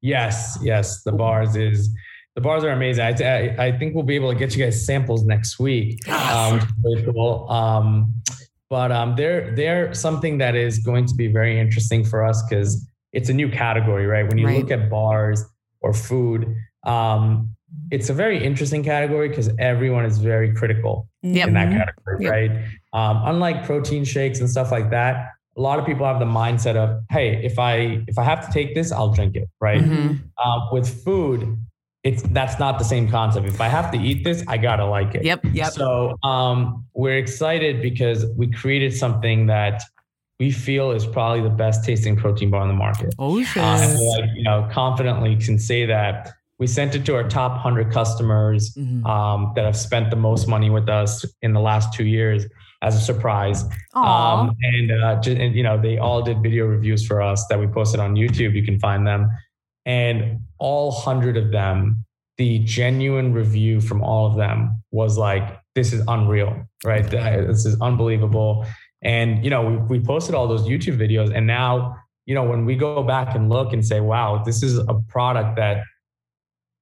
[0.03, 1.03] Yes, yes.
[1.03, 1.91] The bars is
[2.37, 3.03] the bars are amazing.
[3.03, 3.15] I,
[3.57, 7.03] I, I think we'll be able to get you guys samples next week, um, really
[7.03, 7.51] cool.
[7.51, 8.15] Um,
[8.69, 12.87] but um, they're they're something that is going to be very interesting for us because
[13.15, 14.29] it's a new category, right?
[14.29, 14.59] When you Right.
[14.59, 15.43] look at bars
[15.81, 17.49] or food, um,
[17.91, 21.49] it's a very interesting category because everyone is very critical Yep.
[21.49, 21.77] in that Mhm.
[21.79, 22.31] category, Yep.
[22.33, 22.51] right?
[22.93, 26.77] Um, unlike protein shakes and stuff like that, a lot of people have the mindset
[26.77, 29.81] of, "Hey, if I if I have to take this, I'll drink it," right?
[29.83, 30.19] Mhm.
[30.45, 31.57] Um, with food,
[32.07, 33.47] it's that's not the same concept.
[33.49, 35.25] If I have to eat this, I gotta like it.
[35.25, 35.41] Yep.
[35.53, 35.73] Yep.
[35.73, 39.83] So um, we're excited because we created something that
[40.39, 43.15] we feel is probably the best tasting protein bar on the market.
[43.19, 47.15] Oh Uh, and we, like, you know, confidently can say that we sent it to
[47.17, 49.05] our top 100 customers Mhm.
[49.07, 52.47] um, that have spent the most money with us in the last two years
[52.83, 53.65] as a surprise.
[53.95, 57.67] Um, and, uh, and, you know, they all did video reviews for us that we
[57.67, 58.55] posted on YouTube.
[58.55, 59.29] You can find them.
[59.87, 62.05] And all 100 of them,
[62.39, 67.09] the genuine review from all of them was like, this is unreal, right?
[67.09, 68.67] This is unbelievable.
[69.03, 71.35] And, you know, we, we posted all those YouTube videos.
[71.35, 71.97] And now,
[72.27, 75.57] you know, when we go back and look and say, wow, this is a product
[75.57, 75.85] that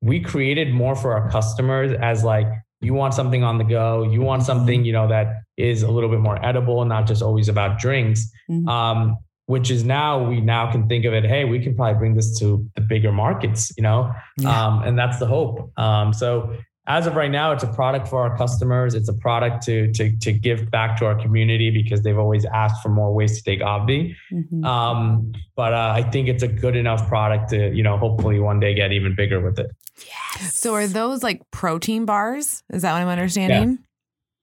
[0.01, 2.47] we created more for our customers as like,
[2.81, 6.11] you want something on the go, you want something, you know, that is a little
[6.11, 8.31] bit more edible, not just always about drinks.
[8.51, 8.69] Mhm.
[8.69, 12.15] Um, which is now we now can think of it, hey, we can probably bring
[12.15, 14.11] this to the bigger markets, you know?
[14.39, 14.67] Yeah.
[14.67, 15.71] Um, and that's the hope.
[15.79, 18.95] Um, so as of right now, it's a product for our customers.
[18.95, 22.83] It's a product to to to give back to our community because they've always asked
[22.83, 24.15] for more ways to take Obvi.
[24.31, 24.65] Mhm.
[24.67, 28.61] Um, but uh, I think it's a good enough product to you know hopefully one
[28.61, 29.71] day get even bigger with it.
[30.07, 30.57] Yes.
[30.57, 32.63] so are those like protein bars?
[32.71, 33.79] Is that what I'm understanding?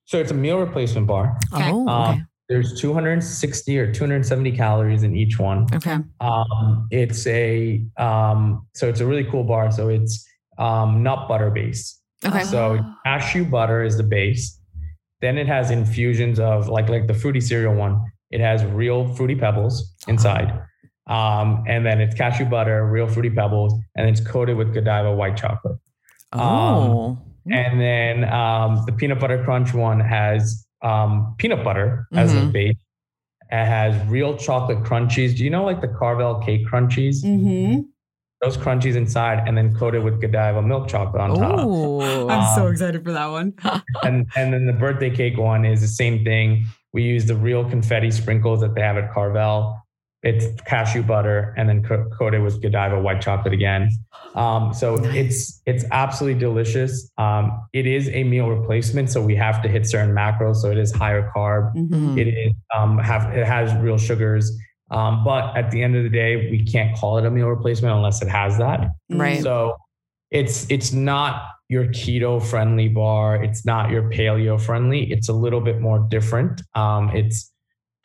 [0.06, 1.38] So it's a meal replacement bar.
[1.54, 1.70] Okay.
[1.72, 2.22] Oh, Um, okay.
[2.52, 5.68] There's 260 or 270 calories in each one.
[5.74, 6.00] Okay.
[6.20, 9.72] Um, it's a um, so it's a really cool bar.
[9.72, 11.98] So it's um, nut butter base.
[12.26, 12.44] Okay.
[12.44, 14.60] So cashew butter is the base.
[15.22, 18.02] Then it has infusions of like like the fruity cereal one.
[18.32, 20.52] It has real fruity pebbles inside.
[21.08, 25.38] Um, and then it's cashew butter, real fruity pebbles, and it's coated with Godiva white
[25.38, 25.78] chocolate.
[26.34, 27.18] Oh.
[27.50, 32.52] And then um, the peanut butter crunch one has um, peanut butter as the Mhm.
[32.52, 32.78] base.
[33.52, 35.36] It has real chocolate crunchies.
[35.36, 37.24] Do you know like the Carvel cake crunchies?
[37.26, 37.86] Mhm.
[38.42, 41.60] Those crunchies inside, and then coated with Godiva milk chocolate on top.
[41.60, 43.54] I'm so Um, excited for that one.
[44.04, 46.66] and and then the birthday cake one is the same thing.
[46.94, 49.76] We use the real confetti sprinkles that they have at Carvel.
[50.24, 53.90] It's cashew butter and then co- coated with Godiva white chocolate again.
[54.36, 57.10] Um, so it's it's absolutely delicious.
[57.18, 60.58] Um, it is a meal replacement, so we have to hit certain macros.
[60.58, 61.74] So it is higher carb.
[61.76, 62.18] Mhm.
[62.20, 64.56] It is um, have it has real sugars.
[64.92, 67.96] Um, but at the end of the day, we can't call it a meal replacement
[67.96, 68.92] unless it has that.
[69.10, 69.42] Right.
[69.42, 69.76] So
[70.30, 73.42] it's it's not your keto friendly bar.
[73.44, 75.12] It's not your paleo friendly.
[75.12, 76.62] It's a little bit more different.
[76.76, 77.51] Um, it's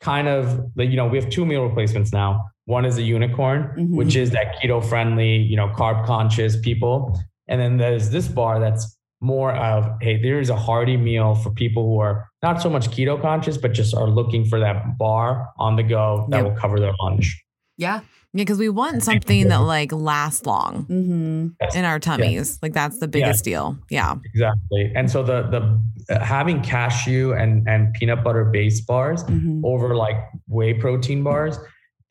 [0.01, 2.45] kind of like, you know, we have two meal replacements now.
[2.65, 3.95] One is a unicorn, Mhm.
[3.95, 7.17] which is that keto friendly, you know, carb conscious people.
[7.47, 11.83] And then there's this bar that's more of, hey, there's a hearty meal for people
[11.83, 15.75] who are not so much keto conscious, but just are looking for that bar on
[15.75, 16.45] the go that Yep.
[16.45, 17.43] will cover their lunch.
[17.77, 18.01] Yeah.
[18.37, 22.59] Yeah, because we want something that like lasts long hmm in our tummies.
[22.61, 23.77] Like that's the biggest deal.
[23.89, 24.15] Yeah.
[24.25, 24.91] Exactly.
[24.95, 29.95] And so the the uh, having cashew and and peanut butter base bars hmm over
[29.95, 31.57] like whey protein bars,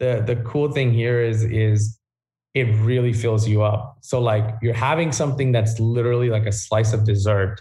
[0.01, 1.99] the the cool thing here is is
[2.55, 3.99] it really fills you up.
[4.03, 7.61] So like you're having something that's literally like a slice of dessert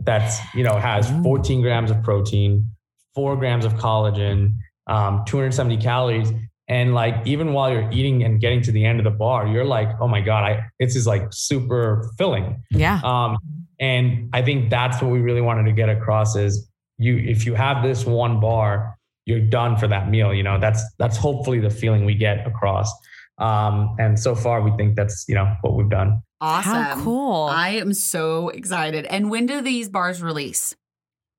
[0.00, 1.22] that's you know has Mm.
[1.24, 2.70] 14 grams of protein,
[3.14, 4.54] four grams of collagen,
[4.86, 6.32] um, 270 calories.
[6.68, 9.64] And like even while you're eating and getting to the end of the bar, you're
[9.64, 12.62] like, oh my God, I this is like super filling.
[12.70, 13.00] Yeah.
[13.02, 13.38] Um,
[13.80, 17.54] and I think that's what we really wanted to get across is you if you
[17.54, 20.34] have this one bar, you're done for that meal.
[20.34, 22.92] You know, that's that's hopefully the feeling we get across.
[23.38, 26.22] Um, and so far we think that's, you know, what we've done.
[26.40, 26.72] Awesome.
[26.72, 27.44] How cool.
[27.44, 29.06] I am so excited.
[29.06, 30.74] And when do these bars release?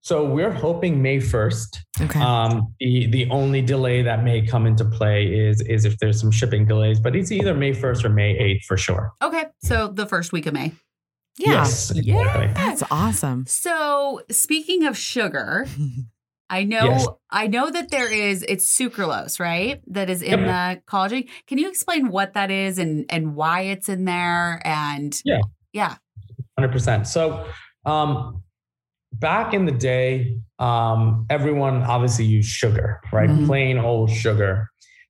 [0.10, 1.78] So we're hoping May 1st.
[2.02, 2.20] okay.
[2.20, 6.32] Um, the the only delay that may come into play is is if there's some
[6.32, 9.12] shipping delays, but it's either May 1st or May 8th for sure.
[9.22, 9.46] Okay.
[9.60, 10.72] So the first week of May.
[11.38, 11.52] yeah.
[11.62, 12.48] Yes, exactly.
[12.56, 13.46] That's awesome.
[13.46, 15.68] So speaking of sugar,
[16.50, 17.08] I know Yes.
[17.30, 19.80] I know that there is it's sucralose, right?
[19.86, 21.30] That is in the collagen.
[21.46, 24.60] Can you explain what that is and and why it's in there?
[24.66, 25.42] And Yeah.
[25.72, 25.98] yeah.
[26.58, 27.06] Hundred percent.
[27.06, 27.46] So,
[27.86, 28.42] um,
[29.14, 33.30] back in the day, um, everyone obviously used sugar, right?
[33.30, 33.46] Mhm.
[33.46, 34.70] Plain old sugar.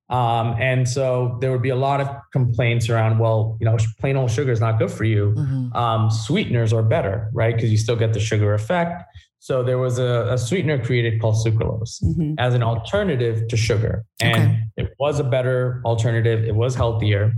[0.09, 4.17] Um, and so there would be a lot of complaints around, well, you know, plain
[4.17, 5.33] old sugar is not good for you.
[5.37, 5.75] Mhm.
[5.75, 7.53] Um, sweeteners are better, right?
[7.55, 9.03] Because you still get the sugar effect.
[9.37, 12.35] So there was a, a sweetener created called sucralose Mhm.
[12.39, 14.03] as an alternative to sugar.
[14.19, 14.59] And Okay.
[14.77, 16.43] it was a better alternative.
[16.43, 17.33] It was healthier.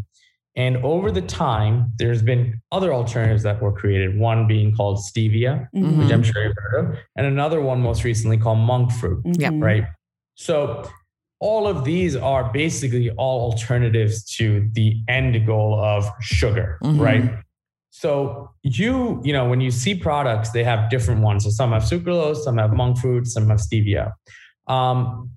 [0.56, 5.68] And over the time, there's been other alternatives that were created, one being called stevia,
[5.74, 5.98] Mhm.
[5.98, 9.54] which I'm sure you've heard of, and another one most recently called monk fruit, Yep.
[9.54, 9.64] Mhm.
[9.64, 9.86] right?
[10.36, 10.84] So
[11.40, 17.00] all of these are basically all alternatives to the end goal of sugar, Mhm.
[17.00, 17.32] right?
[17.90, 21.46] So you, you know, when you see products, they have different ones.
[21.46, 24.12] So some have sucralose, some have monk fruit, some have stevia.
[24.68, 25.32] Um,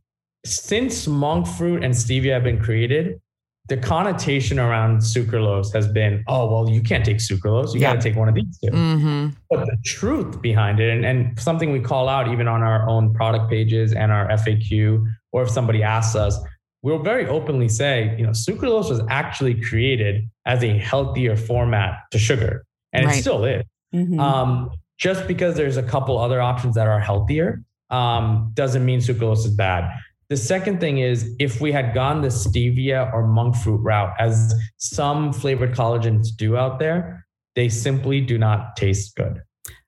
[0.44, 3.20] since monk fruit and stevia have been created,
[3.68, 7.72] the connotation around sucralose has been, oh, well, you can't take sucralose.
[7.74, 7.94] You Yeah.
[7.94, 8.70] got to take one of these two.
[8.70, 9.34] Mhm.
[9.50, 13.14] But the truth behind it, and, and something we call out even on our own
[13.14, 16.38] product pages and our FAQ, or if somebody asks us,
[16.82, 22.18] we'll very openly say, you know, sucralose was actually created as a healthier format to
[22.18, 23.16] sugar, and Right.
[23.16, 23.64] it still is.
[23.94, 24.20] Mhm.
[24.20, 29.38] Um, just because there's a couple other options that are healthier um, doesn't mean sucralose
[29.46, 29.90] is bad.
[30.34, 34.52] The second thing is if we had gone the stevia or monk fruit route, as
[34.78, 39.40] some flavored collagens do out there, they simply do not taste good.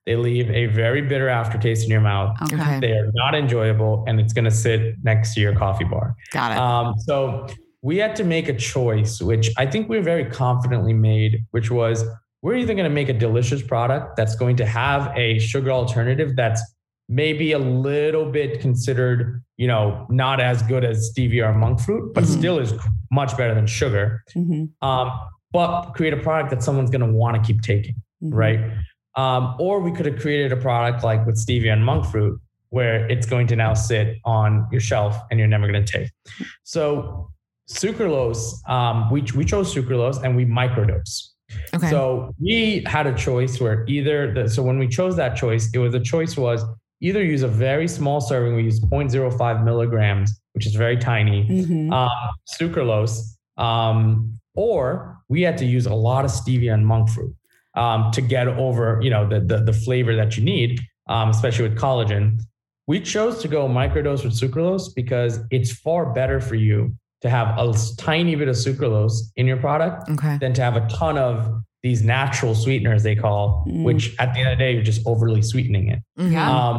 [0.04, 2.36] They leave a very bitter aftertaste in your mouth.
[2.44, 2.78] okay.
[2.78, 6.14] They are not enjoyable, and it's going to sit next to your coffee bar.
[6.30, 6.58] Got it.
[6.58, 7.48] Um, so
[7.82, 12.04] we had to make a choice, which I think we very confidently made, which was
[12.42, 16.36] we're either going to make a delicious product that's going to have a sugar alternative
[16.36, 16.62] that's
[17.08, 22.12] maybe a little bit considered, you know, not as good as stevia or monk fruit,
[22.14, 22.38] but Mhm.
[22.38, 22.74] still is
[23.10, 24.22] much better than sugar.
[24.36, 24.70] Mhm.
[24.82, 25.10] Um,
[25.52, 28.34] but create a product that someone's going to want to keep taking, Mhm.
[28.34, 28.60] right?
[29.14, 32.38] Um, or we could have created a product like with stevia and monk fruit,
[32.70, 36.10] where it's going to now sit on your shelf and you're never going to take.
[36.64, 37.30] So
[37.70, 41.28] sucralose, um, we we chose sucralose and we microdose.
[41.74, 41.88] Okay.
[41.88, 45.78] So we had a choice where either the, so when we chose that choice, it
[45.78, 46.64] was the choice was
[47.00, 51.92] either use a very small serving, we use 0.05 milligrams, which is very tiny, Mhm.
[51.92, 52.10] um,
[52.58, 53.20] sucralose,
[53.56, 57.34] um, or we had to use a lot of stevia and monk fruit
[57.74, 61.68] um, to get over, you know, the, the, the flavor that you need, um, especially
[61.68, 62.40] with collagen.
[62.86, 67.58] We chose to go microdose with sucralose because it's far better for you to have
[67.58, 70.38] a tiny bit of sucralose in your product okay.
[70.38, 73.84] than to have a ton of these natural sweeteners they call, Mm.
[73.88, 76.00] which at the end of the day, you're just overly sweetening it.
[76.18, 76.32] Mhm.
[76.32, 76.50] Yeah.
[76.58, 76.76] Um,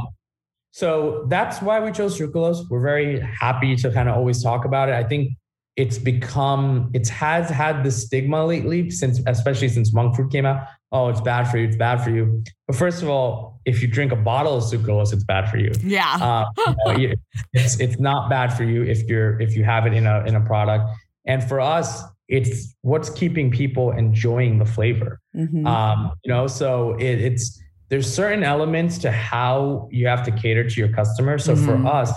[0.72, 0.90] so
[1.34, 2.60] that's why we chose sucralose.
[2.70, 3.12] We're very
[3.44, 4.96] happy to kind of always talk about it.
[4.96, 5.24] I think
[5.84, 10.60] it's become, it has had the stigma lately since, especially since monk fruit came out.
[10.92, 11.66] Oh, it's bad for you.
[11.68, 12.24] It's bad for you.
[12.68, 13.30] But first of all,
[13.66, 15.72] if you drink a bottle of sucralose, it's bad for you.
[15.98, 16.18] Yeah.
[16.28, 16.46] Uh,
[17.02, 17.16] you know,
[17.54, 20.34] it's it's not bad for you if you're if you have it in a in
[20.36, 20.84] a product.
[21.32, 21.90] And for us,
[22.28, 25.20] it's what's keeping people enjoying the flavor.
[25.36, 25.66] Mhm.
[25.66, 30.68] Um, you know, so it, it's there's certain elements to how you have to cater
[30.70, 31.38] to your customer.
[31.38, 31.66] So Mhm.
[31.66, 32.12] for us,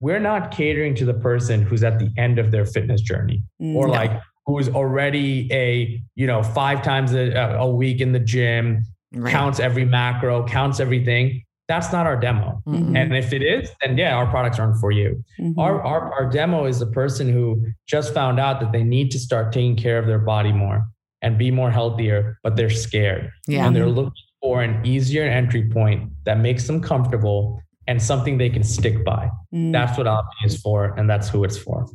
[0.00, 3.74] we're not catering to the person who's at the end of their fitness journey Mm.
[3.74, 4.12] or like
[4.46, 9.32] who's already a you know five times a, a week in the gym, Right.
[9.32, 11.42] counts every macro, counts everything.
[11.70, 12.48] That's not our demo.
[12.66, 12.96] Mhm.
[12.98, 15.08] And if it is, then yeah, our products aren't for you.
[15.40, 15.54] Mhm.
[15.64, 17.44] Our, our our demo is the person who
[17.94, 20.78] just found out that they need to start taking care of their body more
[21.22, 23.64] and be more healthier, but they're scared Yeah.
[23.66, 27.42] and they're looking for an easier entry point that makes them comfortable
[27.88, 29.22] and something they can stick by.
[29.54, 29.70] Mm.
[29.76, 31.86] That's what Obvi is for, and that's who it's for.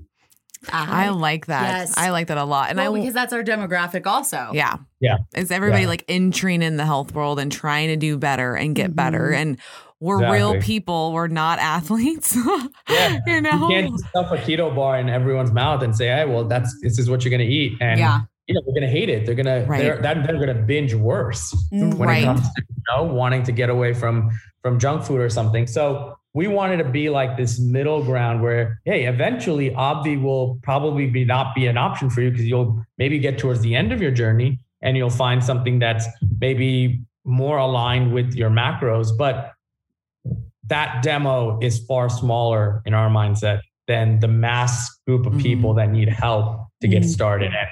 [0.71, 1.63] I like that.
[1.80, 1.93] Yes.
[1.97, 2.69] I like that a lot.
[2.69, 4.49] And well, I because that's our demographic also.
[4.54, 4.78] Yeah.
[4.99, 5.17] Yeah.
[5.34, 5.89] It's everybody Yeah.
[5.89, 9.32] like entering in the health world and trying to do better and get better?
[9.32, 9.36] Mhm.
[9.38, 9.60] And
[9.99, 11.13] we're real people.
[11.13, 12.38] We're not athletes.
[12.89, 13.17] Yeah.
[13.25, 13.69] you know?
[13.69, 16.99] You can't stuff a keto bar in everyone's mouth and say, "Hey, well, that's this
[16.99, 18.19] is what you're going to eat," and Yeah.
[18.47, 19.25] you know they're going to hate it.
[19.25, 19.82] They're going to Right.
[19.82, 21.51] they're that they're going to binge worse.
[21.73, 21.95] Mm.
[21.95, 22.21] when Right.
[22.23, 24.30] it comes to you know wanting to get away from
[24.62, 25.65] from junk food or something.
[25.65, 31.08] So we wanted to be like this middle ground where hey, eventually Obvi will probably
[31.08, 34.02] be not be an option for you because you'll maybe get towards the end of
[34.02, 36.06] your journey and you'll find something that's
[36.41, 39.54] maybe more aligned with your macros, but
[40.67, 45.89] that demo is far smaller in our mindset than the mass group of people that
[45.89, 47.08] need help to get Mhm.
[47.08, 47.48] started.
[47.54, 47.67] And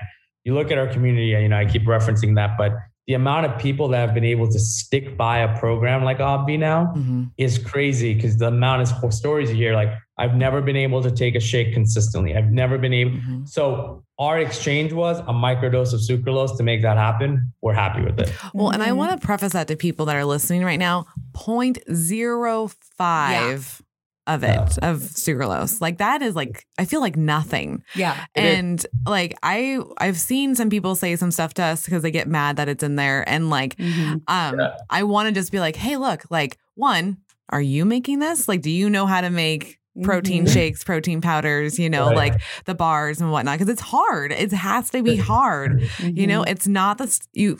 [0.46, 2.72] you look at our community, you know, I keep referencing that, but
[3.08, 6.58] the amount of people that have been able to stick by a program like Obvi
[6.58, 7.32] now Mhm.
[7.38, 11.12] is crazy because the amount of stories you hear, like, I've never been able to
[11.12, 12.34] take a shake consistently.
[12.36, 13.18] I've never been able.
[13.18, 13.50] Mhm.
[13.50, 17.52] So our exchange was a microdose of sucralose to make that happen.
[17.62, 18.32] We're happy with it.
[18.54, 18.96] Well, and I Mhm.
[18.98, 23.82] want to preface that to people that are listening right now 0.05
[24.28, 24.50] of it,
[24.82, 24.90] Yeah.
[24.92, 25.82] of sucralose.
[25.82, 27.84] Like that is like, I feel like nothing.
[27.96, 28.26] Yeah.
[28.36, 28.58] It is.
[28.60, 32.28] and like I I've seen some people say some stuff to us because they get
[32.28, 34.22] mad that it's in there and like Mhm.
[34.28, 34.78] um Yeah.
[34.90, 37.18] I want to just be like, "Hey, look, like one,
[37.50, 38.48] are you making this?
[38.48, 40.54] Like do you know how to make protein Mhm.
[40.54, 42.16] shakes, protein powders, you know, Right.
[42.16, 44.32] like the bars and whatnot because it's hard.
[44.32, 45.88] It has to be hard.
[46.00, 46.50] You know, Mhm.
[46.50, 47.60] it's not the you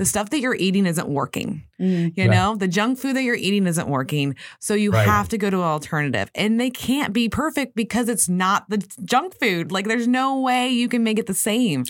[0.00, 1.62] the stuff that you're eating isn't working.
[1.78, 2.16] Mhm.
[2.16, 2.34] You Right.
[2.34, 4.34] know, the junk food that you're eating isn't working.
[4.58, 5.04] So you Right.
[5.06, 6.30] have to go to an alternative.
[6.34, 9.70] And they can't be perfect because it's not the junk food.
[9.70, 11.84] Like there's no way you can make it the same.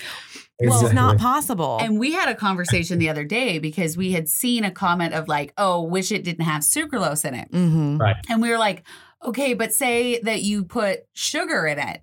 [0.60, 1.78] Well, it's not possible.
[1.80, 5.28] And we had a conversation the other day because we had seen a comment of
[5.28, 7.46] like, oh, wish it didn't have sucralose in it.
[7.52, 8.16] hmm Right.
[8.28, 8.82] And we were like,
[9.24, 12.02] okay, but say that you put sugar in it.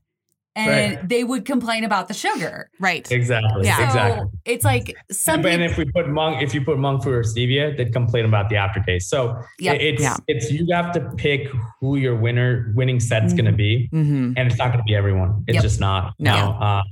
[0.58, 1.08] And Right.
[1.10, 2.70] they would complain about the sugar.
[2.80, 3.10] Right.
[3.12, 3.66] Exactly.
[3.66, 3.78] Yeah.
[3.78, 4.28] So Exactly.
[4.46, 4.96] it's like
[5.54, 8.50] And if we put monk, if you put monk fruit or stevia, they'd complain about
[8.50, 9.08] the aftertaste.
[9.10, 9.78] So Yep.
[9.80, 10.16] it's Yeah.
[10.28, 11.48] it's you have to pick
[11.80, 14.96] who your winner winning set's going to be, hmm and it's not going to be
[14.96, 15.44] everyone.
[15.48, 15.64] It's Yep.
[15.64, 16.14] just not.
[16.18, 16.34] No.
[16.60, 16.84] Um,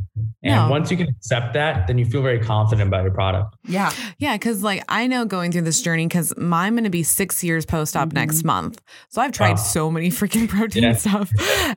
[0.44, 0.70] and No.
[0.70, 3.56] once you can accept that, then you feel very confident about your product.
[3.68, 3.92] yeah.
[4.20, 7.44] Yeah, because like I know going through this journey because I'm going to be six
[7.44, 8.14] years post op Mhm.
[8.14, 8.80] next month.
[9.10, 9.74] So I've tried Wow.
[9.78, 10.94] so many freaking protein Yeah.
[10.94, 11.32] stuff,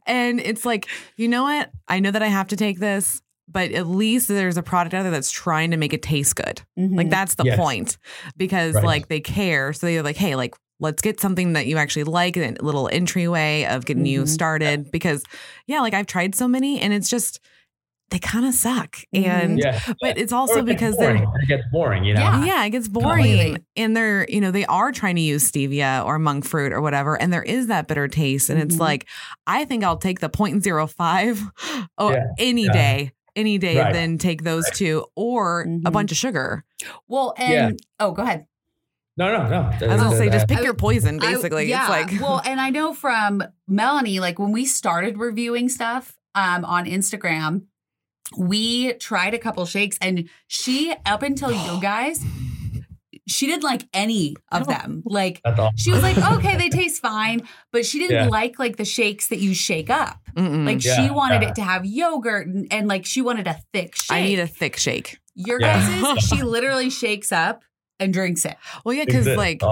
[0.06, 0.86] and it's like
[1.16, 1.70] you know what?
[1.88, 5.02] I know that I have to take this, but at least there's a product out
[5.02, 6.60] there that's trying to make it taste good.
[6.76, 7.10] Like Mhm.
[7.10, 7.56] that's the Yes.
[7.58, 7.96] point
[8.36, 8.84] because Right.
[8.84, 9.72] like they care.
[9.72, 13.64] So they're like, hey, like let's get something that you actually like, a little entryway
[13.64, 14.28] of getting you Mhm.
[14.28, 14.92] started.
[14.92, 15.24] Because
[15.66, 17.40] yeah, like I've tried so many and it's just
[18.10, 18.96] they kind of suck.
[19.14, 19.30] Mm-hmm.
[19.30, 19.80] And yeah.
[20.00, 22.20] but it's also because they're it gets boring, you know.
[22.20, 23.24] Yeah, yeah it gets boring.
[23.24, 23.64] Completely.
[23.76, 27.20] And they're, you know, they are trying to use stevia or monk fruit or whatever,
[27.20, 28.50] and there is that bitter taste.
[28.50, 28.68] And mm-hmm.
[28.68, 29.06] it's like,
[29.46, 32.24] I think I'll take the 0.05 oh, yeah.
[32.38, 32.72] any yeah.
[32.72, 33.12] day.
[33.36, 33.92] Any day right.
[33.92, 34.74] than take those right.
[34.74, 35.86] two or mm-hmm.
[35.86, 36.64] a bunch of sugar.
[37.06, 38.48] Well, and oh, go ahead.
[39.16, 39.58] No, no, no.
[39.58, 41.18] I was gonna say, just pick your poison.
[41.20, 41.82] Basically, I, yeah.
[41.82, 46.64] it's like well, and I know from Melanie, like when we started reviewing stuff um,
[46.64, 47.66] on Instagram,
[48.36, 52.24] we tried a couple shakes and she up until you guys
[53.28, 55.02] she didn't like any of them.
[55.04, 55.42] Like
[55.76, 58.28] she was like okay they taste fine but she didn't yeah.
[58.28, 60.18] like like the shakes that you shake up.
[60.34, 60.66] Mm-mm.
[60.66, 61.48] like yeah, she wanted yeah.
[61.50, 64.46] it to have yogurt and, and, like she wanted a thick shake i need a
[64.46, 65.18] thick shake.
[65.34, 67.62] Your guys's she literally shakes up
[68.00, 68.56] and drinks it.
[68.84, 69.62] Well yeah because like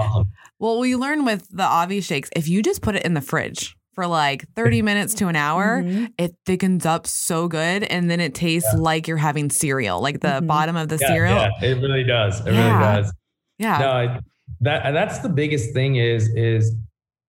[0.59, 3.76] well we learn with the Obvi shakes if you just put it in the fridge
[3.97, 6.05] for like 30 minutes to an hour, mm-hmm.
[6.19, 7.81] it thickens up so good.
[7.81, 8.79] And then it tastes yeah.
[8.79, 10.45] like you're having cereal, like the mm-hmm.
[10.45, 11.35] bottom of the yeah, cereal.
[11.35, 12.39] Yeah, it really does.
[12.45, 12.77] It yeah.
[12.77, 13.13] really does.
[13.57, 13.77] Yeah.
[13.79, 14.19] No,
[14.61, 16.75] that, that's the biggest thing is, is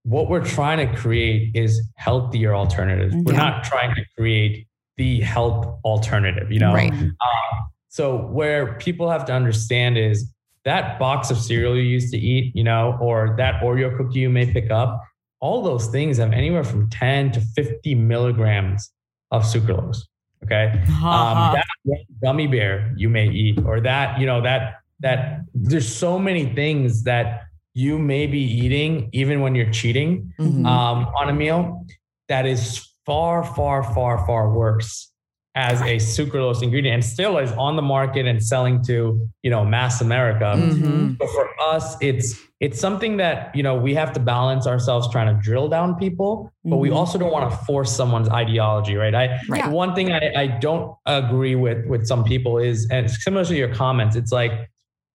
[0.03, 3.15] what we're trying to create is healthier alternatives.
[3.25, 4.67] We're not trying to create
[4.99, 6.75] the health alternative, you know?
[6.75, 6.93] Right.
[6.93, 10.31] Um, so where people have to understand is
[10.67, 14.29] that box of cereal you used to eat, you know, or that Oreo cookie you
[14.29, 15.03] may pick up,
[15.41, 18.91] all those things have anywhere from 10 to 50 milligrams
[19.31, 20.03] of sucralose.
[20.45, 20.73] Okay.
[20.89, 21.09] Uh-huh.
[21.09, 26.19] Um, that gummy bear you may eat, or that, you know, that, that there's so
[26.19, 30.67] many things that you may be eating, even when you're cheating mm-hmm.
[30.67, 31.87] um, on a meal,
[32.29, 35.13] that is far, far, far, far worse
[35.59, 39.65] as a sucralose ingredient and still is on the market and selling to you know
[39.65, 41.15] mass america mm-hmm.
[41.15, 45.27] but for us it's it's something that you know we have to balance ourselves trying
[45.35, 46.79] to drill down people but mm-hmm.
[46.79, 49.69] we also don't want to force someone's ideology right i right.
[49.69, 53.75] one thing I, I don't agree with with some people is and similar to your
[53.75, 54.53] comments it's like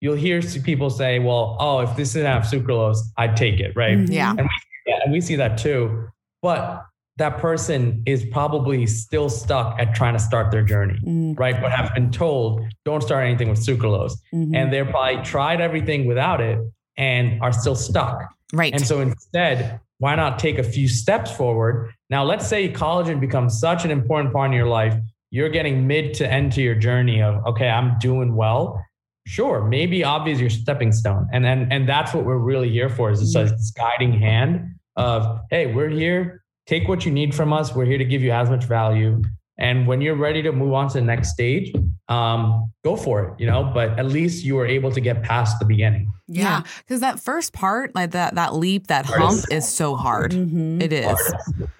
[0.01, 3.97] you'll hear people say well oh if this didn't have sucralose i'd take it right
[3.97, 4.11] mm-hmm.
[4.11, 4.47] yeah and we,
[4.87, 6.09] yeah, and we see that too
[6.41, 6.85] but
[7.17, 11.33] that person is probably still stuck at trying to start their journey, mm-hmm.
[11.33, 11.61] right?
[11.61, 14.13] But have been told, don't start anything with sucralose.
[14.33, 14.55] Mm-hmm.
[14.55, 16.59] And they're probably tried everything without it
[16.97, 18.19] and are still stuck.
[18.51, 18.73] Right.
[18.73, 21.91] And so instead, why not take a few steps forward?
[22.09, 24.95] Now, let's say collagen becomes such an important part in your life.
[25.29, 28.83] You're getting mid to end to your journey of, okay, I'm doing well.
[29.25, 31.27] Sure, maybe obvious your stepping stone.
[31.31, 33.49] And then and, and that's what we're really here for is mm-hmm.
[33.49, 37.75] this guiding hand of, hey, we're here take what you need from us.
[37.75, 39.21] We're here to give you as much value.
[39.57, 41.73] And when you're ready to move on to the next stage,
[42.09, 45.59] um, go for it, you know, but at least you were able to get past
[45.59, 46.11] the beginning.
[46.27, 46.63] Yeah.
[46.79, 49.41] Because that first part, like that that leap, that hardest.
[49.41, 50.31] hump is so hard.
[50.31, 50.81] Mm-hmm.
[50.81, 51.33] It is.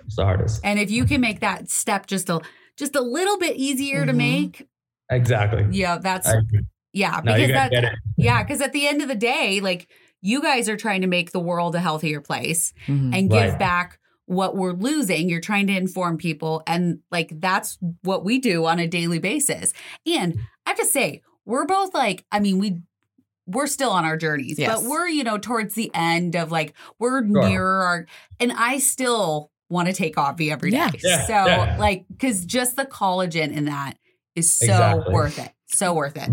[0.05, 0.61] It's the hardest.
[0.63, 2.41] And if you can make that step just a
[2.77, 4.07] just a little bit easier mm-hmm.
[4.07, 4.67] to make.
[5.09, 5.65] Exactly.
[5.71, 6.31] Yeah, that's
[6.93, 9.87] yeah, no, because that yeah, because at the end of the day, like
[10.21, 13.13] you guys are trying to make the world a healthier place mm-hmm.
[13.13, 13.59] and give right.
[13.59, 15.29] back what we're losing.
[15.29, 16.63] You're trying to inform people.
[16.67, 19.73] And like that's what we do on a daily basis.
[20.05, 22.81] And I have to say, we're both like, I mean, we
[23.45, 24.73] we're still on our journeys, yes.
[24.73, 27.49] but we're, you know, towards the end of like we're sure.
[27.49, 28.07] near our
[28.39, 30.77] and I still want to take Obvi every day.
[30.77, 30.91] Yeah.
[31.03, 31.27] Yeah.
[31.27, 31.77] So yeah.
[31.77, 33.97] like because just the collagen in that
[34.35, 35.13] is so exactly.
[35.13, 35.51] worth it.
[35.67, 36.29] So worth it.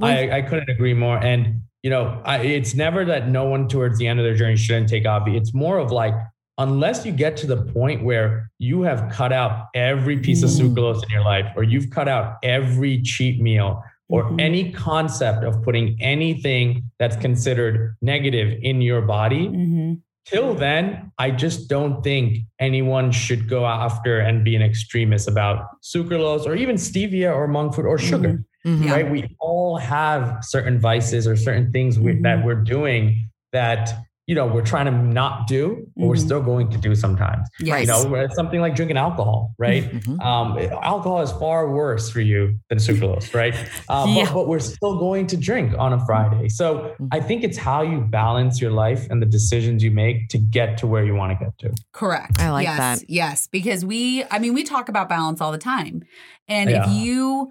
[0.00, 1.18] I, I couldn't agree more.
[1.18, 4.56] And you know, I, it's never that no one towards the end of their journey
[4.56, 5.36] shouldn't take Obvi.
[5.36, 6.14] It's more of like
[6.58, 10.74] unless you get to the point where you have cut out every piece of mm.
[10.74, 14.40] sucralose in your life, or you've cut out every cheat meal, or mm-hmm.
[14.40, 19.94] any concept of putting anything that's considered negative in your body, mm-hmm.
[20.26, 25.80] till then, I just don't think anyone should go after and be an extremist about
[25.82, 28.44] sucralose or even stevia or monk fruit or sugar.
[28.66, 28.90] Mm-hmm.
[28.90, 29.10] Right?
[29.10, 32.46] We all have certain vices or certain things we, that mm-hmm.
[32.46, 33.92] we're doing that
[34.32, 36.08] you know we're trying to not do but mm-hmm.
[36.08, 37.82] we're still going to do sometimes yes.
[37.82, 40.18] you know something like drinking alcohol right mm-hmm.
[40.22, 43.54] um, alcohol is far worse for you than sucralose right
[43.90, 44.24] um, yeah.
[44.24, 47.08] but, but, we're still going to drink on a friday so mm-hmm.
[47.12, 50.78] i think it's how you balance your life and the decisions you make to get
[50.78, 54.24] to where you want to get to correct i like yes, that yes because we
[54.30, 56.02] i mean we talk about balance all the time
[56.48, 56.86] and yeah.
[56.86, 57.50] if you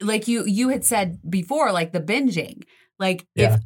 [0.00, 2.62] like you you had said before like the binging
[3.00, 3.54] like yeah.
[3.54, 3.60] if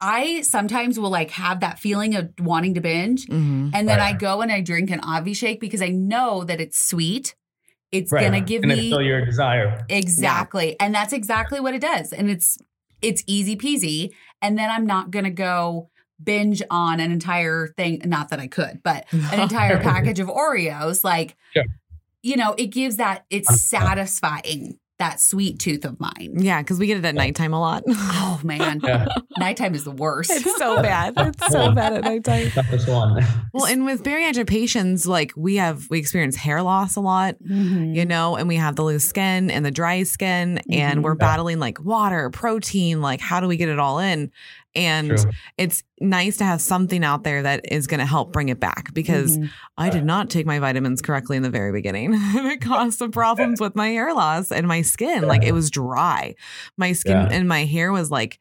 [0.00, 3.26] I sometimes will like have that feeling of wanting to binge.
[3.26, 3.70] Mm-hmm.
[3.74, 4.14] And then right.
[4.14, 7.34] I go and I drink an Obvi shake because I know that it's sweet.
[7.90, 8.22] It's right.
[8.22, 9.84] gonna give and me fill your desire.
[9.88, 10.70] Exactly.
[10.70, 10.76] Yeah.
[10.80, 12.12] And that's exactly what it does.
[12.12, 12.58] And it's
[13.02, 14.10] it's easy peasy.
[14.40, 15.90] And then I'm not gonna go
[16.22, 18.02] binge on an entire thing.
[18.04, 21.02] Not that I could, but an entire package of Oreos.
[21.02, 21.36] Like,
[22.22, 26.34] you know, it gives that, it's satisfying that sweet tooth of mine.
[26.36, 27.84] Yeah, because we get it at nighttime a lot.
[28.20, 29.06] Oh man, yeah.
[29.38, 30.30] nighttime is the worst.
[30.30, 31.14] It's so bad.
[31.16, 32.50] It's so bad at nighttime.
[32.86, 33.24] one.
[33.52, 37.94] Well, and with bariatric patients, like we have, we experience hair loss a lot, mm-hmm.
[37.94, 40.72] you know, and we have the loose skin and the dry skin, mm-hmm.
[40.72, 44.30] and we're battling like water, protein, like how do we get it all in?
[44.74, 45.30] And True.
[45.56, 48.92] it's nice to have something out there that is going to help bring it back
[48.94, 49.46] because mm-hmm.
[49.76, 52.14] I did not take my vitamins correctly in the very beginning.
[52.36, 55.26] and it caused some problems with my hair loss and my skin.
[55.26, 56.34] Like it was dry.
[56.76, 57.28] My skin yeah.
[57.30, 58.40] and my hair was like,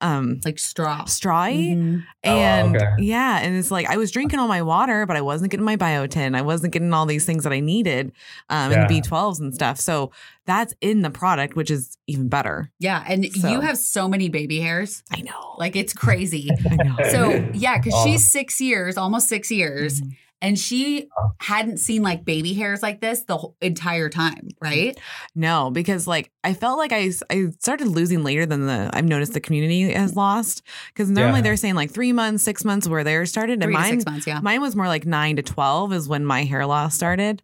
[0.00, 1.76] um, like straw, strawy.
[1.76, 1.98] Mm-hmm.
[2.24, 3.02] And oh, okay.
[3.02, 3.40] yeah.
[3.40, 6.36] And it's like I was drinking all my water, but I wasn't getting my biotin.
[6.36, 8.12] I wasn't getting all these things that I needed
[8.48, 8.82] um, yeah.
[8.82, 9.78] and B12s and stuff.
[9.78, 10.10] So
[10.46, 12.72] that's in the product, which is even better.
[12.80, 13.04] Yeah.
[13.06, 13.48] And so.
[13.48, 15.02] you have so many baby hairs.
[15.12, 15.54] I know.
[15.58, 16.50] Like it's crazy.
[17.10, 20.00] So yeah, because she's six years, almost six years.
[20.00, 20.10] Mm-hmm.
[20.42, 21.06] And she
[21.38, 24.98] hadn't seen like baby hairs like this the whole entire time, right?
[25.34, 29.34] No, because like I felt like I, I started losing later than the I've noticed
[29.34, 30.62] the community has lost.
[30.94, 31.42] Because normally yeah.
[31.42, 33.62] they're saying like three months, six months where they're started.
[33.62, 34.40] and mine, six months, yeah.
[34.40, 37.42] Mine was more like nine to 12 is when my hair loss started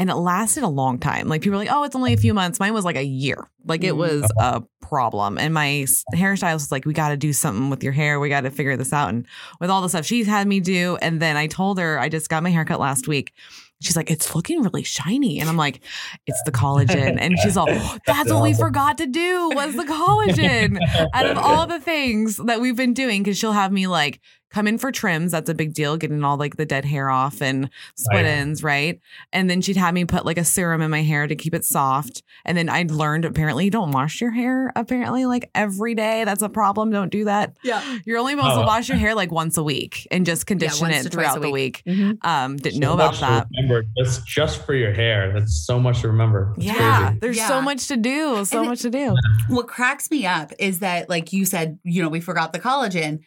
[0.00, 1.28] and it lasted a long time.
[1.28, 3.50] Like people were like, "Oh, it's only a few months." Mine was like a year.
[3.66, 4.28] Like it was mm.
[4.38, 5.36] a problem.
[5.36, 5.84] And my
[6.14, 8.18] hairstylist was like, "We got to do something with your hair.
[8.18, 9.26] We got to figure this out." And
[9.60, 12.30] with all the stuff she's had me do, and then I told her I just
[12.30, 13.34] got my haircut last week.
[13.82, 15.40] She's like, it's looking really shiny.
[15.40, 15.80] And I'm like,
[16.26, 17.16] it's the collagen.
[17.18, 17.66] And she's all,
[18.06, 20.78] that's what we forgot to do was the collagen
[21.14, 23.24] out of all the things that we've been doing.
[23.24, 24.20] Cause she'll have me like
[24.50, 25.32] come in for trims.
[25.32, 29.00] That's a big deal, getting all like the dead hair off and split ends, right?
[29.32, 31.64] And then she'd have me put like a serum in my hair to keep it
[31.64, 32.22] soft.
[32.44, 36.24] And then I'd learned apparently you don't wash your hair apparently like every day.
[36.24, 36.90] That's a problem.
[36.90, 37.56] Don't do that.
[37.62, 37.98] Yeah.
[38.04, 38.60] You're only supposed oh.
[38.60, 41.50] to wash your hair like once a week and just condition yeah, it throughout the
[41.50, 41.82] week.
[41.86, 42.26] Mm-hmm.
[42.26, 43.46] Um, didn't so know about that.
[43.56, 45.32] Remember, just just for your hair.
[45.32, 46.54] That's so much to remember.
[46.56, 47.06] It's yeah.
[47.06, 47.18] Crazy.
[47.20, 47.48] There's yeah.
[47.48, 48.44] so much to do.
[48.44, 49.14] So and much to do.
[49.48, 53.20] What cracks me up is that like you said, you know, we forgot the collagen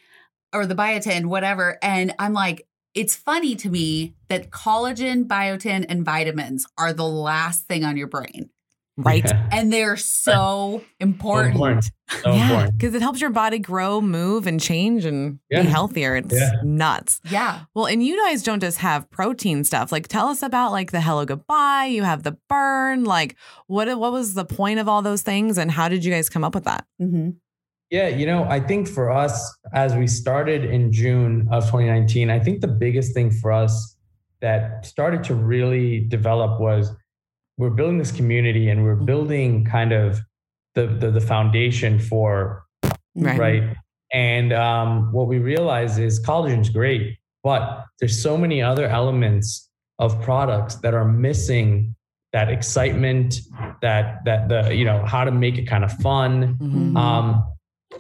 [0.54, 1.78] or the biotin, whatever.
[1.82, 7.66] And I'm like, it's funny to me that collagen, biotin, and vitamins are the last
[7.68, 8.50] thing on your brain.
[8.96, 9.26] Right.
[9.26, 9.50] Yeah.
[9.52, 11.56] And they're so important.
[11.56, 11.92] So important.
[12.22, 12.70] So yeah.
[12.70, 15.64] Because it helps your body grow, move, and change and yeah.
[15.64, 16.16] be healthier.
[16.16, 16.52] It's yeah.
[16.64, 17.20] nuts.
[17.30, 17.62] Yeah.
[17.74, 19.92] Well, and you guys don't just have protein stuff.
[19.92, 21.86] Like tell us about like the hello goodbye.
[21.86, 23.04] You have the burn.
[23.04, 23.36] Like
[23.66, 26.44] what what was the point of all those things and how did you guys come
[26.44, 26.86] up with that?
[27.02, 27.32] Mm-hmm.
[27.94, 32.40] Yeah, you know, I think for us, as we started in June of 2019, I
[32.40, 33.96] think the biggest thing for us
[34.42, 36.92] that started to really develop was
[37.60, 40.20] we're building this community and we're building kind of
[40.74, 42.66] the the, the foundation for
[43.14, 43.38] right.
[43.38, 43.78] right?
[44.12, 49.70] And um, what we realize is collagen's great, but there's so many other elements
[50.00, 51.96] of products that are missing
[52.32, 53.36] that excitement,
[53.84, 56.58] that that the you know how to make it kind of fun.
[56.58, 56.98] Mm-hmm.
[56.98, 57.44] Um,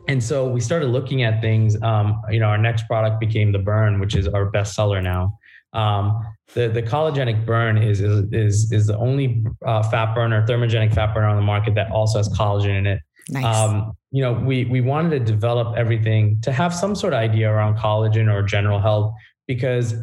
[0.08, 1.82] and so we started looking at things.
[1.82, 5.38] Um, you know, our next product became the Burn, which is our best seller now.
[5.74, 6.22] Um,
[6.54, 11.14] the the collagenic burn is is is, is the only uh, fat burner, thermogenic fat
[11.14, 13.00] burner on the market that also has collagen in it.
[13.30, 13.44] Nice.
[13.46, 17.52] Um, you know, we we wanted to develop everything to have some sort of idea
[17.52, 19.14] around collagen or general health
[19.48, 19.96] because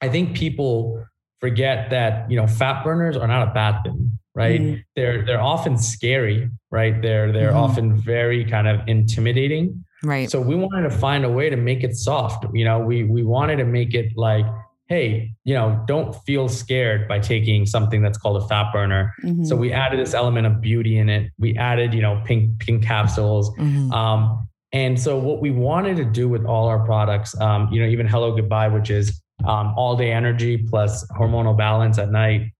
[0.00, 1.04] I think people
[1.40, 4.84] forget that you know fat burners are not a bad thing right mm.
[4.96, 7.56] they're they're often scary right they're they're mm.
[7.56, 11.84] often very kind of intimidating right so we wanted to find a way to make
[11.84, 14.46] it soft you know we we wanted to make it like
[14.88, 19.44] hey you know don't feel scared by taking something that's called a fat burner mm-hmm.
[19.44, 22.82] so we added this element of beauty in it we added you know pink pink
[22.82, 23.92] capsules mm-hmm.
[23.92, 27.86] um, and so what we wanted to do with all our products um, you know
[27.86, 32.52] even hello goodbye which is um, all day energy plus hormonal balance at night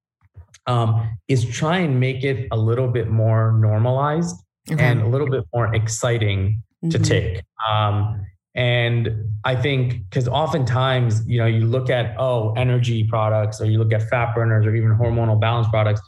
[0.67, 4.37] um, is try and make it a little bit more normalized
[4.71, 4.83] okay.
[4.83, 6.91] and a little bit more exciting mm-hmm.
[6.91, 7.43] to take.
[7.71, 13.65] Um, and I think because oftentimes, you know, you look at, oh, energy products or
[13.65, 16.03] you look at fat burners or even hormonal balance products,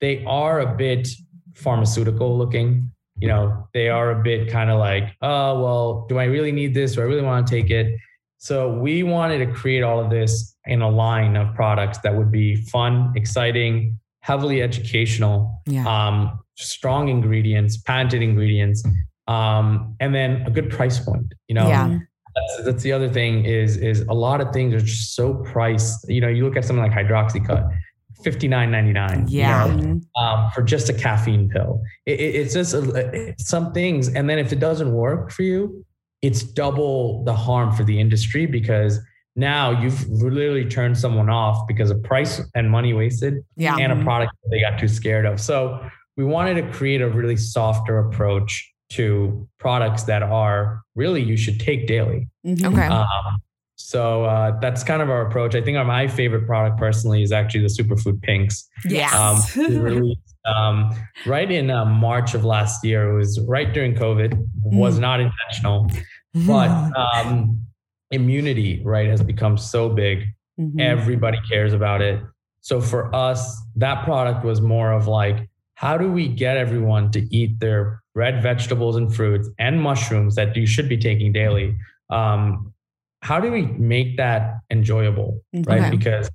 [0.00, 1.08] they are a bit
[1.54, 2.92] pharmaceutical looking.
[3.16, 6.72] You know, they are a bit kind of like, oh, well, do I really need
[6.72, 6.96] this?
[6.96, 7.98] Or I really want to take it?
[8.38, 12.30] So we wanted to create all of this in a line of products that would
[12.30, 15.84] be fun, exciting, heavily educational, yeah.
[15.86, 18.84] um, strong ingredients, patented ingredients,
[19.26, 21.34] um, and then a good price point.
[21.48, 21.98] You know, yeah.
[22.34, 26.08] that's, that's the other thing is is a lot of things are just so priced.
[26.08, 27.68] You know, you look at something like hydroxycut.
[28.24, 29.26] Fifty nine ninety nine.
[29.28, 29.66] Yeah.
[29.66, 31.80] You know, um, for just a caffeine pill.
[32.04, 35.84] It, it, it's just a, some things, and then if it doesn't work for you,
[36.22, 39.00] it's double the harm for the industry because
[39.36, 43.76] now you've literally turned someone off because of price and money wasted yeah.
[43.76, 45.40] and a product they got too scared of.
[45.40, 51.36] So we wanted to create a really softer approach to products that are really you
[51.36, 52.28] should take daily.
[52.44, 52.66] Mm-hmm.
[52.66, 52.86] Okay.
[52.86, 53.40] Um,
[53.76, 55.54] so uh, that's kind of our approach.
[55.54, 58.68] I think our, my favorite product personally is actually the Superfood Pinks.
[58.84, 59.14] Yes.
[59.56, 60.94] Um, released um,
[61.26, 63.10] right in uh, March of last year.
[63.10, 64.48] It was right during COVID.
[64.64, 65.00] Was mm.
[65.00, 65.90] not intentional,
[66.46, 67.64] but um,
[68.10, 70.24] immunity, right, has become so big.
[70.60, 70.80] Mm-hmm.
[70.80, 72.20] Everybody cares about it.
[72.60, 77.20] So for us, that product was more of like, how do we get everyone to
[77.34, 81.76] eat their red vegetables and fruits and mushrooms that you should be taking daily?
[82.10, 82.74] Um,
[83.22, 85.70] how do we make that enjoyable, mm-hmm.
[85.70, 85.82] right?
[85.82, 85.90] Okay.
[85.96, 86.30] Because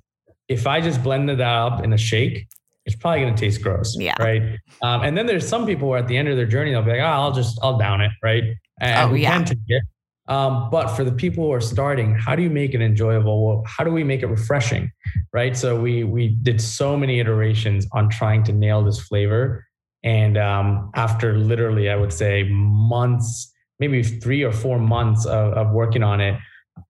[0.48, 2.46] if I just blended that up in a shake,
[2.86, 4.14] it's probably going to taste gross, yeah.
[4.18, 4.42] right?
[4.82, 6.90] Um, and then there's some people where at the end of their journey, they'll be
[6.90, 8.44] like, oh, I'll just, I'll down it, right?
[8.80, 9.32] And oh, we yeah.
[9.32, 9.82] can take it.
[10.26, 13.46] Um, but for the people who are starting, how do you make it enjoyable?
[13.46, 14.90] Well, how do we make it refreshing?
[15.32, 15.56] Right.
[15.56, 19.66] So we we did so many iterations on trying to nail this flavor.
[20.02, 25.72] And um, after literally, I would say months, maybe three or four months of, of
[25.72, 26.38] working on it,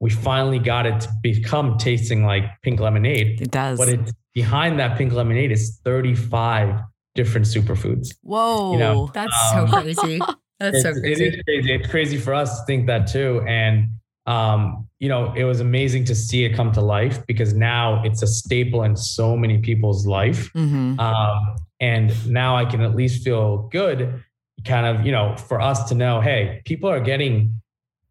[0.01, 3.41] we finally got it to become tasting like pink lemonade.
[3.41, 3.79] It does.
[3.79, 6.81] But it's behind that pink lemonade is 35
[7.15, 8.09] different superfoods.
[8.23, 8.73] Whoa.
[8.73, 10.21] You know, that's um, so crazy.
[10.61, 11.25] That's so crazy.
[11.25, 11.73] It is crazy.
[11.73, 13.43] It's crazy for us to think that too.
[13.47, 13.89] And
[14.27, 18.23] um, you know, it was amazing to see it come to life because now it's
[18.23, 20.51] a staple in so many people's life.
[20.55, 20.99] Mm-hmm.
[20.99, 24.23] Um, and now I can at least feel good,
[24.65, 27.61] kind of, you know, for us to know, hey, people are getting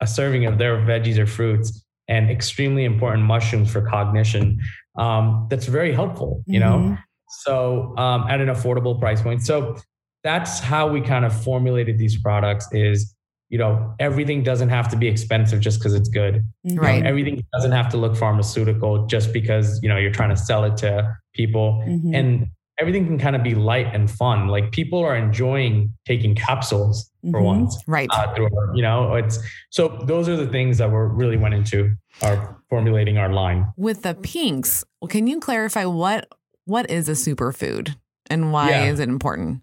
[0.02, 4.60] a serving of their veggies or fruits and extremely important mushrooms for cognition.
[4.96, 6.90] Um, that's very helpful, you mm-hmm.
[6.90, 6.98] know.
[7.42, 9.44] So um, at an affordable price point.
[9.44, 9.78] So
[10.24, 13.14] that's how we kind of formulated these products is
[13.50, 17.46] you know everything doesn't have to be expensive just because it's good right know, everything
[17.54, 21.16] doesn't have to look pharmaceutical just because you know you're trying to sell it to
[21.36, 22.16] people mm-hmm.
[22.16, 22.48] and
[22.80, 27.40] everything can kind of be light and fun like people are enjoying taking capsules for
[27.40, 27.44] mm-hmm.
[27.44, 29.38] once right uh, through, you know it's
[29.70, 34.02] so those are the things that we're really went into our formulating our line with
[34.02, 36.28] the pinks can you clarify what
[36.66, 37.96] what is a superfood
[38.30, 38.86] and why yeah.
[38.86, 39.62] is it important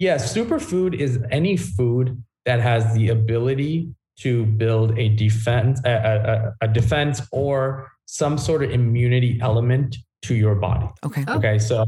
[0.00, 6.64] yeah, superfood is any food that has the ability to build a defense, a, a,
[6.64, 10.88] a defense or some sort of immunity element to your body.
[11.04, 11.24] Okay.
[11.28, 11.36] Oh.
[11.36, 11.58] Okay.
[11.58, 11.84] So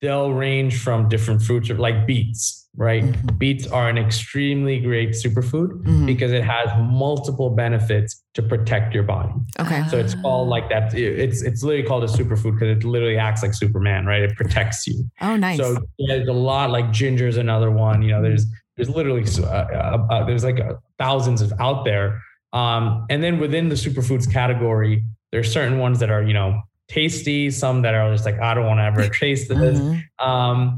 [0.00, 3.02] they'll range from different fruits, like beets, right?
[3.02, 3.36] Mm-hmm.
[3.36, 6.06] Beets are an extremely great superfood mm-hmm.
[6.06, 9.32] because it has multiple benefits to protect your body.
[9.58, 9.84] Okay.
[9.88, 10.94] So it's called like that.
[10.94, 14.22] It's it's literally called a superfood because it literally acts like Superman, right?
[14.22, 15.04] It protects you.
[15.20, 15.58] Oh, nice.
[15.58, 18.02] So there's a lot like ginger is another one.
[18.02, 18.46] You know, there's
[18.76, 22.22] there's literally uh, uh, uh, there's like uh, thousands of out there.
[22.52, 27.50] Um, and then within the superfoods category, there's certain ones that are you know tasty,
[27.50, 29.78] some that are just like I don't want to ever taste this.
[29.78, 30.26] Mm-hmm.
[30.26, 30.76] Um,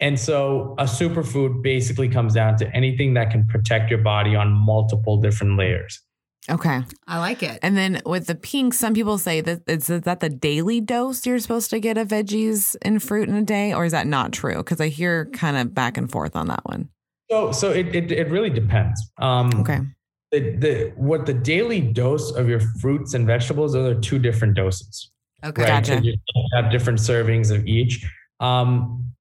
[0.00, 4.50] and so a superfood basically comes down to anything that can protect your body on
[4.50, 6.00] multiple different layers.
[6.48, 6.80] Okay.
[7.06, 7.58] I like it.
[7.62, 11.38] And then with the pink, some people say that is that the daily dose you're
[11.38, 14.56] supposed to get of veggies and fruit in a day, or is that not true?
[14.56, 16.88] Because I hear kind of back and forth on that one.
[17.30, 19.00] So so it it, it really depends.
[19.18, 19.80] Um, okay.
[20.32, 24.54] The, the what the daily dose of your fruits and vegetables, those are two different
[24.54, 25.10] doses.
[25.44, 25.62] Okay.
[25.62, 25.68] Right?
[25.68, 25.98] Gotcha.
[25.98, 26.16] So you
[26.54, 28.04] have different servings of each.
[28.40, 29.12] Um,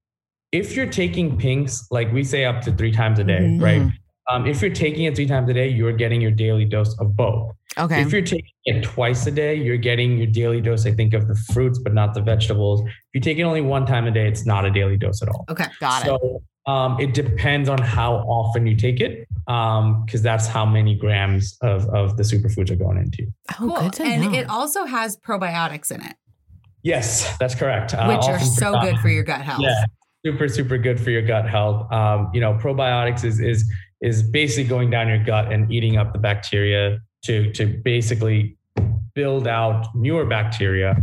[0.52, 3.64] if you're taking pinks, like we say up to three times a day, mm-hmm.
[3.64, 3.91] right?
[4.30, 7.16] Um, if you're taking it three times a day, you're getting your daily dose of
[7.16, 7.52] both.
[7.78, 8.02] Okay.
[8.02, 11.28] If you're taking it twice a day, you're getting your daily dose, I think, of
[11.28, 12.82] the fruits, but not the vegetables.
[12.82, 15.30] If you take it only one time a day, it's not a daily dose at
[15.30, 15.45] all.
[15.50, 15.66] Okay.
[15.80, 16.41] Got so, it.
[16.72, 21.58] Um, it depends on how often you take it, because um, that's how many grams
[21.62, 23.26] of, of the superfoods are going into.
[23.60, 24.06] Oh, cool.
[24.06, 24.39] and know.
[24.39, 26.16] it also has probiotics in it.
[26.84, 27.95] Yes, that's correct.
[27.95, 29.62] Uh, Which uh, are so good for your gut health.
[29.62, 29.86] Yeah,
[30.26, 31.91] super super good for your gut health.
[31.91, 33.70] Um, you know, probiotics is is
[34.01, 38.57] is basically going down your gut and eating up the bacteria to to basically
[39.15, 40.95] build out newer bacteria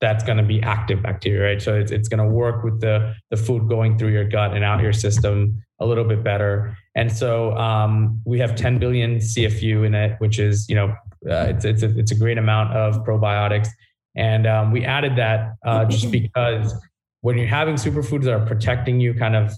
[0.00, 1.60] that's going to be active bacteria right?
[1.60, 4.64] So it's, it's going to work with the the food going through your gut and
[4.64, 6.76] out your system a little bit better.
[6.94, 10.88] And so um, we have 10 billion cfu in it which is you know
[11.28, 13.68] uh, it's it's a, it's a great amount of probiotics.
[14.16, 16.74] And um, we added that uh, just because
[17.20, 19.52] when you're having superfoods that are protecting you kind of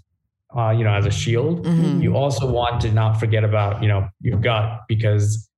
[0.57, 2.01] uh, you know as a shield mm-hmm.
[2.01, 5.49] you also want to not forget about you know your gut because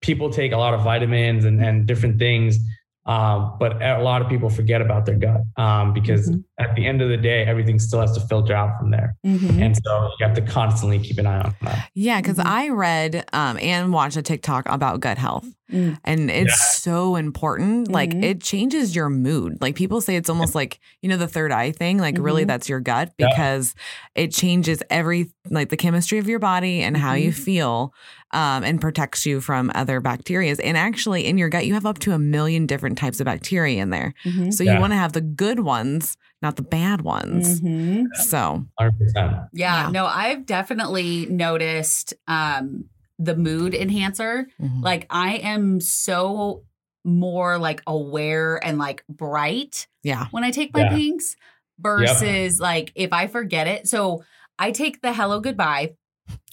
[0.00, 2.58] people take a lot of vitamins and, and different things
[3.06, 6.40] um, but a lot of people forget about their gut um, because mm-hmm.
[6.58, 9.16] At the end of the day, everything still has to filter out from there.
[9.24, 9.62] Mm-hmm.
[9.62, 11.88] And so you have to constantly keep an eye on that.
[11.94, 12.48] Yeah, because mm-hmm.
[12.48, 15.46] I read um, and watched a TikTok about gut health.
[15.72, 15.98] Mm.
[16.02, 16.78] And it's yeah.
[16.80, 17.84] so important.
[17.86, 17.94] Mm-hmm.
[17.94, 19.60] Like it changes your mood.
[19.60, 21.98] Like people say it's almost like, you know, the third eye thing.
[21.98, 22.48] Like really mm-hmm.
[22.48, 23.74] that's your gut because
[24.16, 24.24] yeah.
[24.24, 27.42] it changes every like the chemistry of your body and how you mm-hmm.
[27.42, 27.94] feel
[28.32, 30.56] um, and protects you from other bacteria.
[30.62, 33.82] And actually in your gut, you have up to a million different types of bacteria
[33.82, 34.14] in there.
[34.24, 34.50] Mm-hmm.
[34.50, 37.60] So you want to have the good ones not the bad ones.
[37.60, 38.06] Mm-hmm.
[38.22, 38.92] So, 100%.
[39.16, 42.84] Yeah, yeah, no, I've definitely noticed um,
[43.18, 44.46] the mood enhancer.
[44.60, 44.82] Mm-hmm.
[44.82, 46.64] Like, I am so
[47.04, 49.86] more like aware and like bright.
[50.02, 50.26] Yeah.
[50.30, 50.90] When I take my yeah.
[50.90, 51.36] pinks
[51.78, 52.60] versus yep.
[52.60, 53.88] like if I forget it.
[53.88, 54.24] So,
[54.58, 55.94] I take the hello goodbye,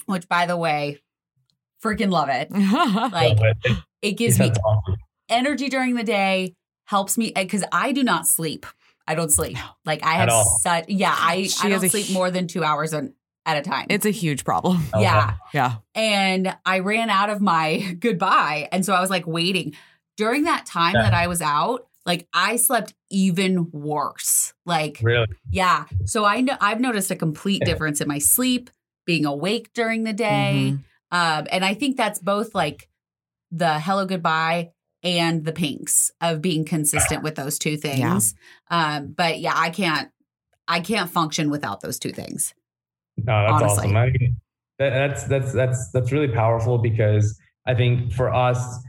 [0.05, 0.99] which by the way,
[1.83, 2.51] freaking love it.
[3.11, 3.38] like,
[4.01, 4.51] it gives me
[5.29, 6.53] energy during the day,
[6.86, 8.65] helps me because I do not sleep.
[9.08, 9.58] I don't sleep.
[9.86, 10.32] Like I have
[10.62, 13.88] such yeah, I, she I don't sleep more than two hours at a time.
[13.89, 14.84] It's a huge problem.
[14.93, 15.03] Okay.
[15.03, 15.36] Yeah.
[15.53, 15.76] Yeah.
[15.93, 18.70] And I ran out of my goodbye.
[18.72, 19.76] And so I was like waiting.
[20.18, 21.03] During that time yeah.
[21.03, 24.53] that I was out, like I slept even worse.
[24.66, 25.28] Like really?
[25.51, 25.86] Yeah.
[26.06, 27.72] So I know I've noticed a complete yeah.
[27.72, 28.70] difference in my sleep,
[29.06, 30.72] being awake during the day.
[30.72, 30.76] Mm-hmm.
[31.12, 32.89] Um, and I think that's both like
[33.51, 34.72] the hello goodbye
[35.03, 38.34] and the pinks of being consistent with those two things.
[38.70, 40.09] Um, but yeah, I can't
[40.68, 42.53] I can't function without those two things.
[43.18, 43.86] No, that's honestly.
[43.86, 43.97] awesome.
[43.97, 44.36] I mean,
[44.80, 48.80] that, that's that's that's that's really powerful because I think for us,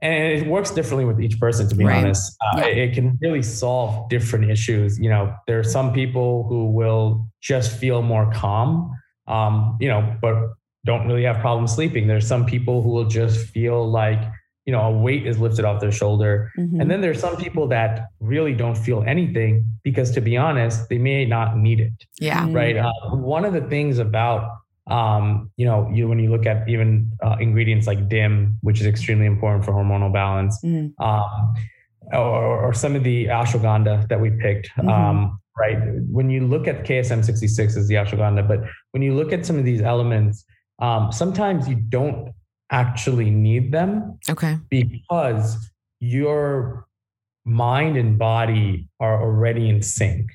[0.00, 1.68] and it works differently with each person.
[1.68, 2.04] To be right.
[2.04, 2.66] honest, uh, yeah.
[2.66, 4.98] it can really solve different issues.
[4.98, 8.90] You know, there are some people who will just feel more calm.
[9.26, 10.36] Um, you know, but
[10.84, 12.06] don't really have problems sleeping.
[12.06, 14.20] There's some people who will just feel like
[14.66, 16.50] you know, a weight is lifted off their shoulder.
[16.58, 16.80] Mm-hmm.
[16.80, 20.98] And then there's some people that really don't feel anything because, to be honest, they
[20.98, 21.92] may not need it.
[22.18, 22.46] Yeah.
[22.50, 22.76] Right.
[22.76, 24.50] Uh, one of the things about,
[24.86, 28.86] um, you know, you when you look at even uh, ingredients like DIM, which is
[28.86, 30.92] extremely important for hormonal balance, mm.
[30.98, 31.54] um,
[32.12, 34.68] or, or, some of the ashwagandha that we picked.
[34.76, 34.88] Mm-hmm.
[34.88, 35.78] Um, right.
[36.10, 38.60] When you look at KSM 66 as the ashwagandha, but
[38.92, 40.44] when you look at some of these elements,
[40.80, 42.34] um, sometimes you don't
[42.70, 44.18] actually need them.
[44.28, 44.58] Okay.
[44.70, 46.86] Because your
[47.44, 50.30] mind and body are already in sync.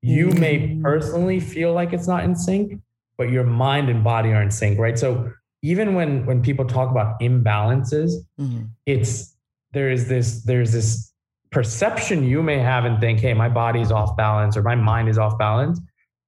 [0.00, 0.40] You mm-hmm.
[0.40, 2.80] may personally feel like it's not in sync,
[3.16, 4.98] but your mind and body are in sync, right?
[4.98, 8.64] So even when when people talk about imbalances, mm-hmm.
[8.86, 9.36] it's
[9.72, 11.12] there is this there's this
[11.50, 15.18] perception you may have and think, hey, my body's off balance or my mind is
[15.18, 15.80] off balance.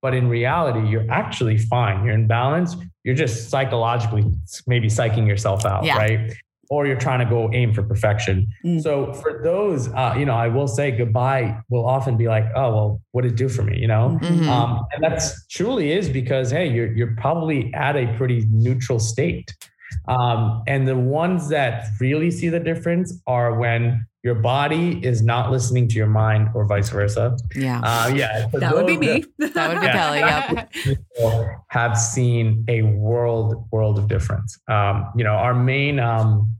[0.03, 2.05] But in reality, you're actually fine.
[2.05, 2.77] You're in balance.
[3.05, 4.25] You're just psychologically
[4.67, 5.97] maybe psyching yourself out, yeah.
[5.97, 6.33] right?
[6.71, 8.49] Or you're trying to go aim for perfection.
[8.65, 8.83] Mm.
[8.83, 12.75] So for those, uh, you know, I will say goodbye will often be like, oh,
[12.75, 13.79] well, what did it do for me?
[13.79, 14.49] You know, mm-hmm.
[14.49, 19.55] um, and that's truly is because hey, you're you're probably at a pretty neutral state.
[20.09, 25.51] Um, and the ones that really see the difference are when your body is not
[25.51, 27.37] listening to your mind or vice versa.
[27.55, 27.81] Yeah.
[27.85, 28.47] Uh, yeah.
[28.55, 29.25] That would be me.
[29.39, 30.21] that would be Kellie.
[30.21, 31.49] Yep.
[31.69, 34.59] Have seen a world, world of difference.
[34.67, 36.55] Um, you know, our main um,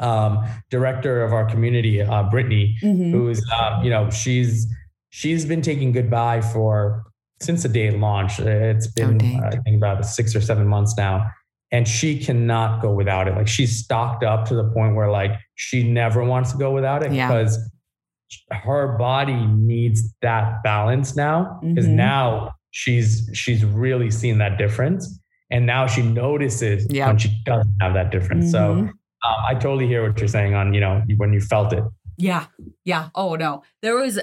[0.00, 3.12] um, director of our community, uh, Brittany, mm-hmm.
[3.12, 4.66] who's, um, you know, she's,
[5.10, 7.04] she's been taking goodbye for
[7.40, 8.40] since the day it launched.
[8.40, 11.30] It's been, oh, I think about six or seven months now
[11.74, 13.34] and she cannot go without it.
[13.34, 17.02] Like she's stocked up to the point where like she never wants to go without
[17.02, 17.26] it yeah.
[17.26, 17.58] because
[18.52, 21.96] her body needs that balance now because mm-hmm.
[21.96, 25.18] now she's she's really seen that difference
[25.50, 27.08] and now she notices yeah.
[27.08, 28.54] when she doesn't have that difference.
[28.54, 28.86] Mm-hmm.
[28.86, 28.98] So um,
[29.44, 31.82] I totally hear what you're saying on you know when you felt it.
[32.16, 32.46] Yeah,
[32.84, 33.08] yeah.
[33.16, 34.20] Oh no, there was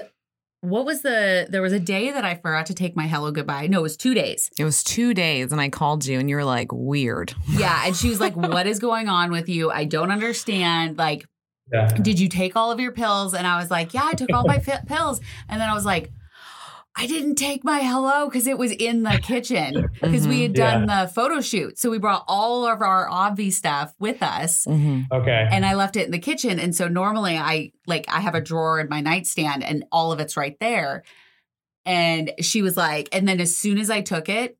[0.62, 3.66] what was the there was a day that I forgot to take my hello goodbye.
[3.66, 4.48] No, it was two days.
[4.56, 7.34] It was two days and I called you and you were like, weird.
[7.50, 7.82] Yeah.
[7.84, 9.72] And she was like, What is going on with you?
[9.72, 10.98] I don't understand.
[10.98, 11.26] Like,
[11.72, 11.88] yeah.
[11.88, 13.34] did you take all of your pills?
[13.34, 15.20] And I was like, Yeah, I took all my pills.
[15.48, 16.12] And then I was like,
[16.94, 20.28] I didn't take my hello because it was in the kitchen because mm-hmm.
[20.28, 21.04] we had done yeah.
[21.04, 21.78] the photo shoot.
[21.78, 24.66] So we brought all of our obvi stuff with us.
[24.66, 25.12] Mm-hmm.
[25.12, 25.48] Okay.
[25.50, 26.58] And I left it in the kitchen.
[26.58, 30.20] And so normally I like I have a drawer in my nightstand and all of
[30.20, 31.02] it's right there.
[31.86, 34.58] And she was like, and then as soon as I took it,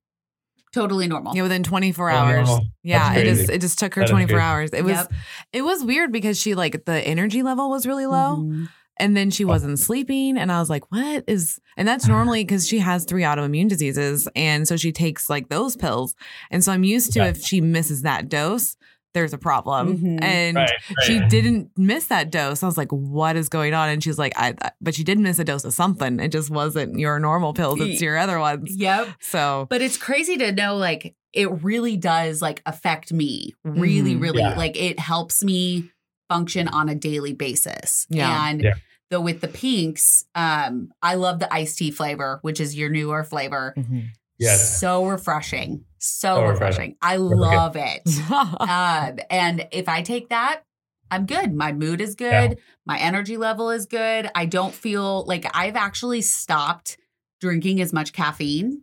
[0.72, 1.37] totally normal.
[1.37, 2.49] Yeah, within 24 hours.
[2.51, 4.70] Oh, yeah, it just it just took her that 24 hours.
[4.70, 5.12] It was yep.
[5.53, 8.39] it was weird because she like the energy level was really low.
[8.39, 8.64] Mm-hmm.
[8.99, 10.36] And then she wasn't sleeping.
[10.36, 14.28] And I was like, what is, and that's normally because she has three autoimmune diseases.
[14.36, 16.14] And so she takes like those pills.
[16.51, 18.76] And so I'm used to if she misses that dose,
[19.14, 19.97] there's a problem.
[19.97, 20.22] Mm-hmm.
[20.22, 21.07] And right, right.
[21.07, 22.62] she didn't miss that dose.
[22.62, 23.88] I was like, what is going on?
[23.88, 26.20] And she's like, I, but she did miss a dose of something.
[26.20, 27.80] It just wasn't your normal pills.
[27.80, 28.74] It's your other ones.
[28.74, 29.09] Yep.
[29.20, 34.22] So, but it's crazy to know like it really does like affect me really, mm-hmm.
[34.22, 34.57] really yeah.
[34.57, 35.90] like it helps me
[36.33, 38.07] function on a daily basis.
[38.09, 38.49] Yeah.
[38.49, 38.74] And yeah.
[39.11, 43.24] though with the pinks, um, I love the iced tea flavor, which is your newer
[43.24, 43.74] flavor.
[43.76, 44.01] Mm-hmm.
[44.39, 44.80] Yes.
[44.80, 45.85] So refreshing.
[45.99, 46.57] So, so refreshing.
[46.59, 46.97] refreshing.
[47.03, 48.03] I love it.
[48.30, 50.62] um, and if I take that,
[51.11, 51.55] I'm good.
[51.55, 52.53] My mood is good.
[52.53, 52.55] Yeah.
[52.87, 54.30] My energy level is good.
[54.35, 56.97] I don't feel like I've actually stopped
[57.41, 58.83] drinking as much caffeine.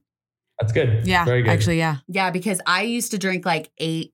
[0.60, 1.08] That's good.
[1.08, 1.26] Yeah.
[1.26, 1.50] Very good.
[1.50, 1.98] Actually, yeah.
[2.08, 4.14] Yeah, because I used to drink like eight,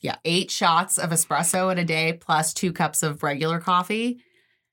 [0.00, 4.20] yeah, eight shots of espresso in a day plus two cups of regular coffee.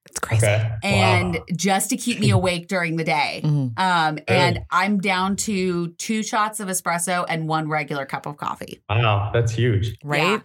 [0.06, 0.46] It's crazy.
[0.46, 0.72] Okay.
[0.84, 1.44] And wow.
[1.56, 3.42] just to keep me awake during the day.
[3.44, 3.80] Mm-hmm.
[3.80, 8.82] Um, and I'm down to two shots of espresso and one regular cup of coffee.
[8.90, 9.96] Wow, that's huge.
[10.04, 10.22] Right?
[10.22, 10.40] Yeah.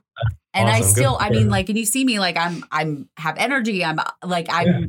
[0.54, 0.82] And awesome.
[0.82, 1.24] I still, Good.
[1.24, 3.84] I mean, like, and you see me like I'm I'm have energy.
[3.84, 4.86] I'm like I'm yeah.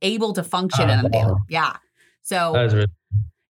[0.00, 1.24] able to function uh, in a day.
[1.48, 1.76] Yeah.
[2.22, 2.86] So really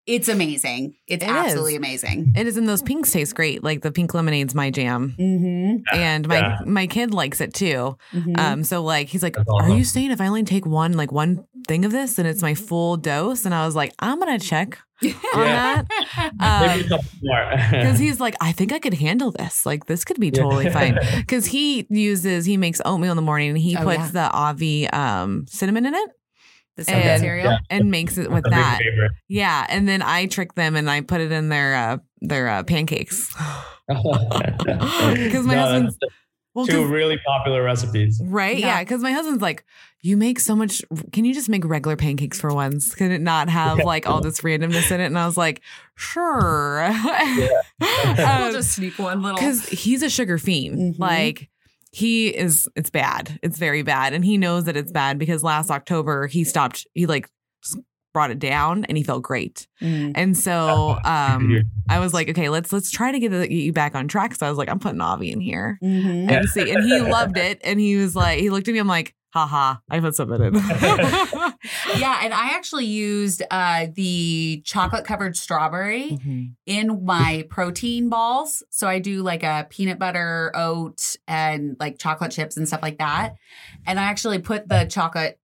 [0.07, 0.95] it's amazing.
[1.07, 1.77] It's it absolutely is.
[1.77, 2.33] amazing.
[2.35, 3.63] It is, and those pinks taste great.
[3.63, 5.95] Like the pink lemonade's my jam, mm-hmm.
[5.95, 6.59] and my yeah.
[6.65, 7.97] my kid likes it too.
[8.11, 8.33] Mm-hmm.
[8.37, 9.71] Um, so like he's like, awesome.
[9.71, 12.41] "Are you saying if I only take one like one thing of this and it's
[12.41, 15.85] my full dose?" And I was like, "I'm gonna check on that."
[17.71, 19.65] Because um, he's like, "I think I could handle this.
[19.65, 23.49] Like this could be totally fine." Because he uses he makes oatmeal in the morning
[23.49, 24.29] and he oh, puts yeah.
[24.29, 26.09] the Obvi um, cinnamon in it
[26.77, 27.57] the and, cereal yeah.
[27.69, 28.79] and makes it with that.
[29.27, 32.63] Yeah, and then I trick them and I put it in their uh, their uh,
[32.63, 33.33] pancakes
[33.87, 35.97] because my no, husband's.
[36.53, 38.21] Well, two really popular recipes.
[38.21, 38.57] Right?
[38.57, 39.63] Yeah, because yeah, my husband's like,
[40.01, 40.81] you make so much.
[41.13, 42.93] Can you just make regular pancakes for once?
[42.93, 45.05] Can it not have like all this randomness in it?
[45.05, 45.61] And I was like,
[45.95, 46.89] sure.
[46.89, 47.47] Yeah.
[47.81, 49.37] um, we'll just sneak one little.
[49.37, 50.95] Because he's a sugar fiend.
[50.95, 51.01] Mm-hmm.
[51.01, 51.49] Like,
[51.91, 53.39] he is it's bad.
[53.43, 54.13] It's very bad.
[54.13, 57.29] And he knows that it's bad because last october he stopped he like
[58.13, 59.67] brought it down and he felt great.
[59.81, 60.11] Mm.
[60.15, 63.73] and so um i was like okay let's let's try to get, the, get you
[63.73, 64.35] back on track.
[64.35, 65.77] So i was like i'm putting Obvi in here.
[65.83, 66.29] Mm-hmm.
[66.29, 67.59] and see and he loved it.
[67.63, 70.53] And he was like he looked at me i'm like haha, I put something in.
[71.97, 76.43] yeah, and I actually used uh, the chocolate covered strawberry mm-hmm.
[76.65, 78.61] in my protein balls.
[78.69, 82.97] So I do like a peanut butter oat and like chocolate chips and stuff like
[82.97, 83.35] that.
[83.85, 85.39] And I actually put the chocolate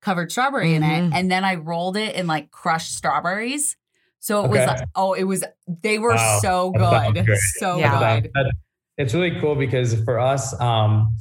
[0.00, 0.82] covered strawberry mm-hmm.
[0.82, 1.14] in it mm-hmm.
[1.14, 3.76] and then I rolled it in like crushed strawberries.
[4.20, 4.58] So it okay.
[4.58, 5.44] was like, oh, it was
[5.82, 6.38] they were wow.
[6.40, 7.26] so good.
[7.58, 8.20] So yeah.
[8.20, 8.30] good.
[8.98, 11.16] It's really cool because for us, um,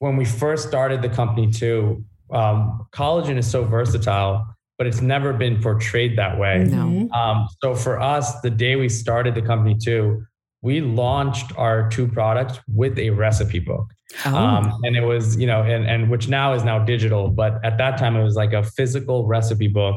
[0.00, 4.44] when we first started the company too, um, collagen is so versatile,
[4.78, 6.64] but it's never been portrayed that way.
[6.64, 6.86] No.
[6.86, 7.12] Mm-hmm.
[7.12, 10.24] Um, so for us, the day we started the company too,
[10.62, 13.90] we launched our two products with a recipe book.
[14.24, 14.34] Oh.
[14.34, 17.76] Um, and it was, you know, and, and which now is now digital, but at
[17.78, 19.96] that time it was like a physical recipe book.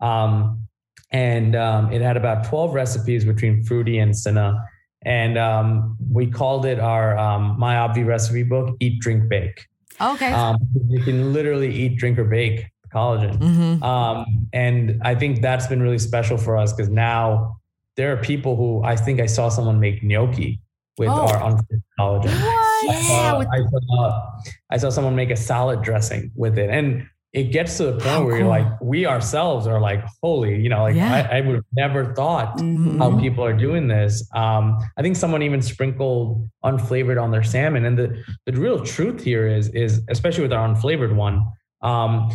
[0.00, 0.66] Um,
[1.10, 4.66] and um, it had about 12 recipes between fruity and cinna
[5.04, 9.66] and um, we called it our um, My Obvi recipe book, Eat, Drink, Bake.
[10.00, 10.32] Okay.
[10.32, 10.56] Um,
[10.88, 13.38] you can literally eat, drink, or bake collagen.
[13.38, 13.82] Mm-hmm.
[13.82, 17.56] Um, and I think that's been really special for us because now
[17.96, 20.60] there are people who I think I saw someone make gnocchi
[20.98, 21.26] with oh.
[21.26, 22.42] our unfit collagen.
[22.42, 22.72] What?
[22.84, 23.32] Yeah.
[23.32, 24.32] Uh, I, saw,
[24.70, 26.68] I saw someone make a salad dressing with it.
[26.68, 28.38] And it gets to the point how where cool.
[28.40, 31.28] you're like, we ourselves are like, holy, you know, like yeah.
[31.30, 32.98] I, I, would have never thought mm-hmm.
[32.98, 34.28] how people are doing this.
[34.34, 37.86] Um, I think someone even sprinkled unflavored on their salmon.
[37.86, 41.46] And the, the real truth here is, is especially with our unflavored one,
[41.80, 42.30] um,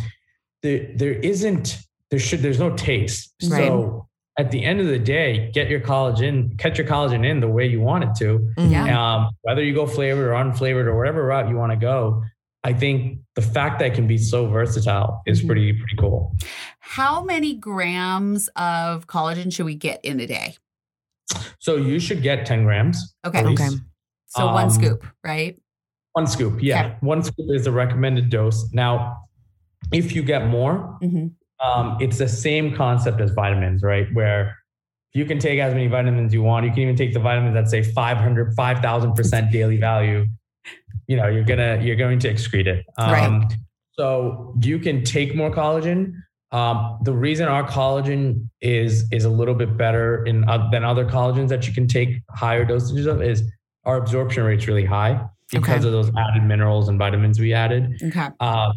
[0.62, 1.78] there, there isn't,
[2.10, 3.32] there should, there's no taste.
[3.44, 3.68] Right.
[3.68, 7.48] So at the end of the day, get your collagen, catch your collagen in the
[7.48, 8.52] way you want it to.
[8.56, 9.14] Yeah.
[9.14, 12.24] Um, whether you go flavored or unflavored or whatever route you want to go,
[12.64, 15.48] I think the fact that it can be so versatile is mm-hmm.
[15.48, 16.34] pretty pretty cool.
[16.80, 20.56] How many grams of collagen should we get in a day?
[21.58, 23.14] So you should get 10 grams.
[23.26, 23.44] Okay.
[23.44, 23.68] Okay.
[24.26, 25.58] So um, one scoop, right?
[26.12, 26.62] One scoop.
[26.62, 26.86] Yeah.
[26.86, 26.96] Okay.
[27.00, 28.72] One scoop is the recommended dose.
[28.72, 29.16] Now,
[29.92, 31.28] if you get more, mm-hmm.
[31.66, 34.06] um, it's the same concept as vitamins, right?
[34.12, 34.56] Where
[35.12, 36.66] you can take as many vitamins you want.
[36.66, 40.26] You can even take the vitamins that say 500, 5,000% daily value
[41.06, 43.52] you know you're gonna you're going to excrete it um, right.
[43.92, 46.14] so you can take more collagen
[46.50, 51.04] um, the reason our collagen is is a little bit better in uh, than other
[51.04, 53.42] collagens that you can take higher dosages of is
[53.84, 55.86] our absorption rate's really high because okay.
[55.86, 58.72] of those added minerals and vitamins we added okay um,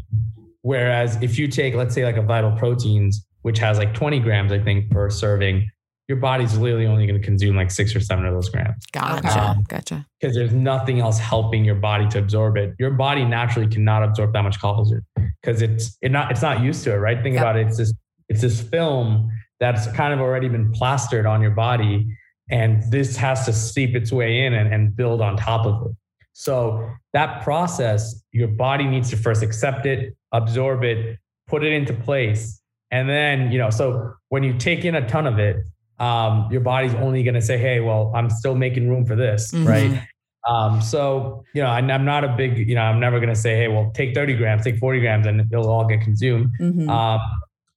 [0.61, 4.51] whereas if you take let's say like a vital proteins which has like 20 grams
[4.51, 5.67] i think per serving
[6.11, 8.85] your body's literally only going to consume like six or seven of those grams.
[8.91, 9.39] Gotcha.
[9.39, 10.05] Um, gotcha.
[10.19, 12.75] Because there's nothing else helping your body to absorb it.
[12.79, 15.03] Your body naturally cannot absorb that much collagen
[15.41, 17.23] because it's it not it's not used to it, right?
[17.23, 17.43] Think yep.
[17.43, 17.67] about it.
[17.67, 17.93] It's this
[18.27, 19.31] it's this film
[19.61, 22.13] that's kind of already been plastered on your body,
[22.49, 25.95] and this has to seep its way in and, and build on top of it.
[26.33, 31.93] So that process, your body needs to first accept it, absorb it, put it into
[31.93, 32.59] place.
[32.89, 35.55] And then, you know, so when you take in a ton of it,
[36.01, 39.51] um, your body's only going to say, hey, well, I'm still making room for this,
[39.51, 39.67] mm-hmm.
[39.67, 40.07] right?
[40.49, 43.39] Um, so, you know, I, am not a big, you know, I'm never going to
[43.39, 46.49] say, hey, well, take 30 grams, take 40 grams, and it'll all get consumed.
[46.59, 46.89] Mm-hmm.
[46.89, 47.19] Um,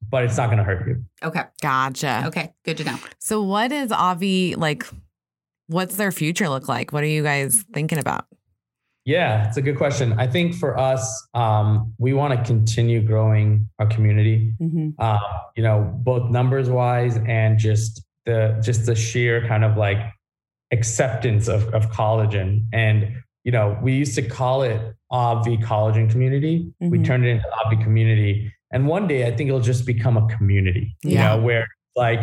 [0.08, 1.04] but it's not going to hurt you.
[1.22, 1.42] Okay.
[1.60, 2.24] Gotcha.
[2.26, 2.54] Okay.
[2.64, 2.98] Good to know.
[3.18, 4.86] So, what is Obvi like?
[5.66, 6.92] What's their future look like?
[6.92, 8.26] What are you guys thinking about?
[9.06, 10.14] Yeah, it's a good question.
[10.18, 14.54] I think for us, um, we want to continue growing our community.
[14.60, 14.90] Mm-hmm.
[14.98, 15.18] Uh,
[15.56, 19.98] you know, both numbers wise and just the just the sheer kind of like
[20.72, 22.66] acceptance of, of collagen.
[22.72, 24.80] And you know, we used to call it
[25.12, 26.72] Obvi Collagen Community.
[26.82, 26.90] Mm-hmm.
[26.90, 28.52] We turned it into Obvi Community.
[28.72, 30.96] And one day, I think it'll just become a community.
[31.02, 32.20] You know, where like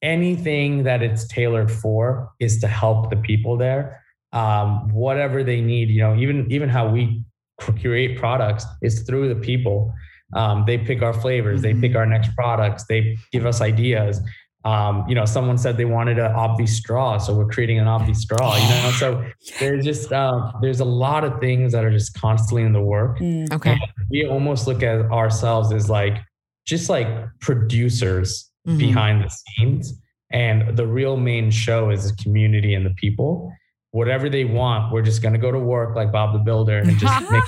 [0.00, 4.00] anything that it's tailored for is to help the people there
[4.32, 5.88] um, whatever they need.
[5.88, 7.24] You know, even even how we
[7.58, 9.92] create products is through the people.
[10.34, 11.80] Um, they pick our flavors, mm-hmm.
[11.80, 14.20] they pick our next products, they give us ideas.
[14.64, 18.14] Um, you know, someone said they wanted an Obvi straw, so we're creating an Obvi
[18.14, 18.56] straw.
[18.56, 19.24] You know, so
[19.58, 23.18] there's just um, there's a lot of things that are just constantly in the work.
[23.20, 23.80] Mm, okay, and
[24.10, 26.18] we almost look at ourselves as like
[26.66, 27.08] just like
[27.40, 28.78] producers mm-hmm.
[28.78, 29.94] behind the scenes,
[30.30, 33.52] and the real main show is the community and the people
[33.92, 34.92] whatever they want.
[34.92, 37.42] We're just going to go to work like Bob the Builder and just make.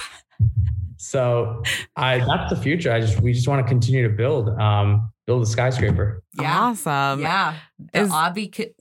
[0.97, 1.63] So
[1.97, 2.93] I that's the future.
[2.93, 6.23] I just we just want to continue to build um build a skyscraper.
[6.35, 6.59] Yeah.
[6.59, 7.21] Awesome.
[7.21, 7.57] Yeah.
[7.93, 8.75] The Is, Obvi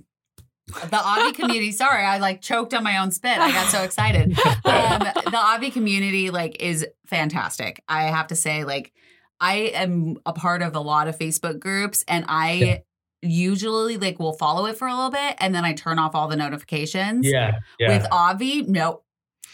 [0.67, 1.71] the Obvi community.
[1.71, 3.37] Sorry, I like choked on my own spit.
[3.37, 4.37] I got so excited.
[4.65, 7.83] Um, the Obvi community like is fantastic.
[7.87, 8.93] I have to say, like,
[9.39, 12.83] I am a part of a lot of Facebook groups, and I
[13.21, 16.27] usually like will follow it for a little bit and then I turn off all
[16.27, 17.27] the notifications.
[17.27, 17.59] Yeah.
[17.79, 17.97] yeah.
[17.97, 19.05] With Obvi, nope.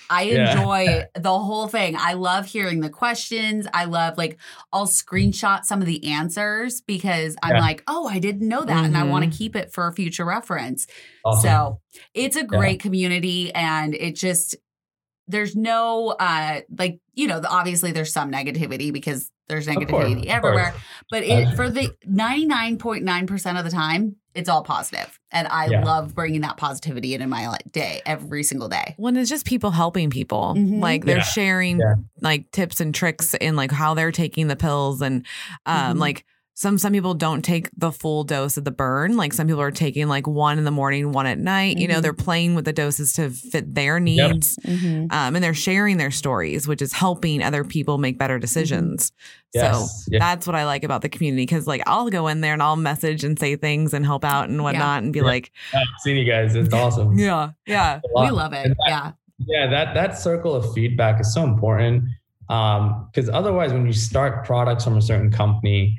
[0.09, 1.05] I enjoy yeah.
[1.15, 1.95] the whole thing.
[1.97, 3.67] I love hearing the questions.
[3.73, 4.37] I love like
[4.71, 7.61] I'll screenshot some of the answers because I'm yeah.
[7.61, 8.85] like, oh, I didn't know that, mm-hmm.
[8.85, 9.37] and I want to mm-hmm.
[9.37, 10.87] keep it for a future reference.
[11.25, 11.41] Awesome.
[11.41, 11.81] So
[12.13, 12.83] it's a great yeah.
[12.83, 14.55] community, and it just
[15.29, 20.73] there's no uh like you know obviously there's some negativity because there's negativity everywhere.
[21.09, 25.19] But it, for the 99.9% of the time, it's all positive.
[25.31, 25.83] And I yeah.
[25.83, 28.93] love bringing that positivity in in my day every single day.
[28.97, 30.79] When it's just people helping people, mm-hmm.
[30.79, 31.23] like they're yeah.
[31.23, 31.95] sharing yeah.
[32.21, 35.25] like tips and tricks in like how they're taking the pills and
[35.65, 35.99] um mm-hmm.
[35.99, 36.25] like
[36.57, 39.69] some some people don't take the full dose of the burn like some people are
[39.69, 41.81] taking like one in the morning one at night mm-hmm.
[41.81, 42.01] you know mm-hmm.
[42.01, 44.75] they're playing with the doses to fit their needs yep.
[44.75, 45.05] mm-hmm.
[45.11, 48.41] um, and they're sharing their stories which is helping other people make better mm-hmm.
[48.41, 49.11] decisions
[49.53, 50.03] yes.
[50.05, 50.19] so yes.
[50.19, 52.75] that's what i like about the community because like i'll go in there and i'll
[52.75, 54.97] message and say things and help out and whatnot yeah.
[54.97, 55.25] and be yeah.
[55.25, 59.11] like i've seen you guys it's awesome yeah yeah we love it that, yeah
[59.45, 62.03] yeah that that circle of feedback is so important
[62.49, 65.95] um because otherwise when you start products from a certain company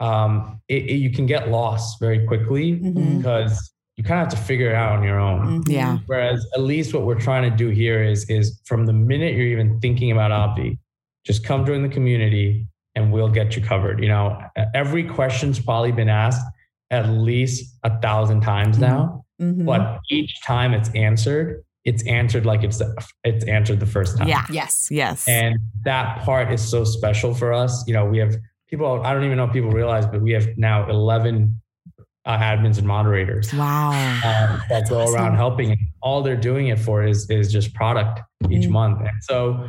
[0.00, 3.18] um, it, it, you can get lost very quickly mm-hmm.
[3.18, 5.62] because you kind of have to figure it out on your own.
[5.62, 5.70] Mm-hmm.
[5.70, 5.98] Yeah.
[6.06, 9.46] Whereas at least what we're trying to do here is is from the minute you're
[9.46, 10.78] even thinking about Obvi,
[11.24, 14.02] just come join the community and we'll get you covered.
[14.02, 14.38] You know,
[14.74, 16.44] every question's probably been asked
[16.90, 19.64] at least a thousand times now, mm-hmm.
[19.64, 22.82] but each time it's answered, it's answered like it's
[23.24, 24.28] it's answered the first time.
[24.28, 24.44] Yeah.
[24.50, 24.88] Yes.
[24.90, 25.26] Yes.
[25.26, 27.86] And that part is so special for us.
[27.86, 28.36] You know, we have
[28.68, 31.60] people, I don't even know if people realize, but we have now 11
[32.24, 33.52] uh, admins and moderators.
[33.54, 33.90] Wow.
[33.90, 35.14] Um, that go awesome.
[35.14, 35.70] around helping.
[35.70, 39.00] And all they're doing it for is, is just product each mm month.
[39.00, 39.68] And so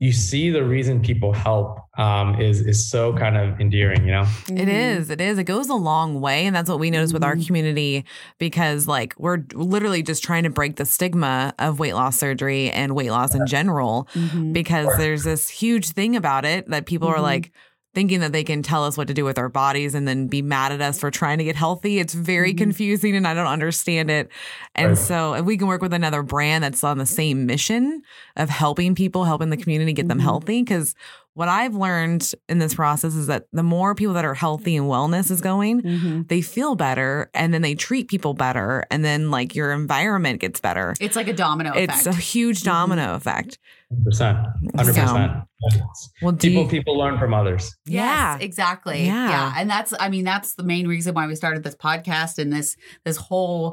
[0.00, 4.26] you see the reason people help um, is is so kind of endearing, you know.
[4.48, 5.10] It is.
[5.10, 5.38] It is.
[5.38, 7.46] It goes a long way, and that's what we notice with our mm-hmm.
[7.46, 8.04] community
[8.38, 12.94] because, like, we're literally just trying to break the stigma of weight loss surgery and
[12.94, 14.52] weight loss in general, mm-hmm.
[14.52, 17.18] because there's this huge thing about it that people mm-hmm.
[17.18, 17.50] are like
[17.98, 20.40] thinking that they can tell us what to do with our bodies and then be
[20.40, 21.98] mad at us for trying to get healthy.
[21.98, 22.58] It's very mm-hmm.
[22.58, 24.30] confusing and I don't understand it.
[24.76, 24.96] And right.
[24.96, 28.02] so if we can work with another brand that's on the same mission
[28.36, 30.26] of helping people, helping the community get them mm-hmm.
[30.26, 30.94] healthy, because
[31.38, 34.86] what I've learned in this process is that the more people that are healthy and
[34.86, 36.22] wellness is going, mm-hmm.
[36.22, 38.82] they feel better and then they treat people better.
[38.90, 40.94] And then like your environment gets better.
[41.00, 41.92] It's like a domino effect.
[41.92, 42.18] it's effect.
[42.18, 42.70] a huge mm-hmm.
[42.70, 43.14] domino mm-hmm.
[43.14, 43.58] effect.
[43.92, 44.52] 100%.
[44.74, 45.44] 100%.
[45.70, 47.72] So, well, people you, people learn from others.
[47.86, 49.06] Yeah, yes, exactly.
[49.06, 49.28] Yeah.
[49.28, 49.54] yeah.
[49.56, 52.76] And that's I mean that's the main reason why we started this podcast and this
[53.04, 53.72] this whole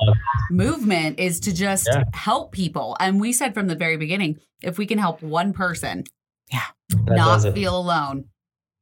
[0.51, 2.03] movement is to just yeah.
[2.13, 2.95] help people.
[2.99, 6.05] And we said from the very beginning, if we can help one person,
[6.52, 6.62] yeah,
[7.08, 8.26] not feel alone.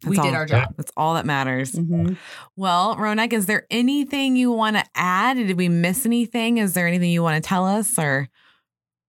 [0.01, 0.74] That's we all, did our job.
[0.76, 1.72] That's all that matters.
[1.72, 2.16] Mm-hmm.
[2.57, 5.38] Well, Ronak, is there anything you want to add?
[5.38, 6.57] Did we miss anything?
[6.57, 8.28] Is there anything you want to tell us or?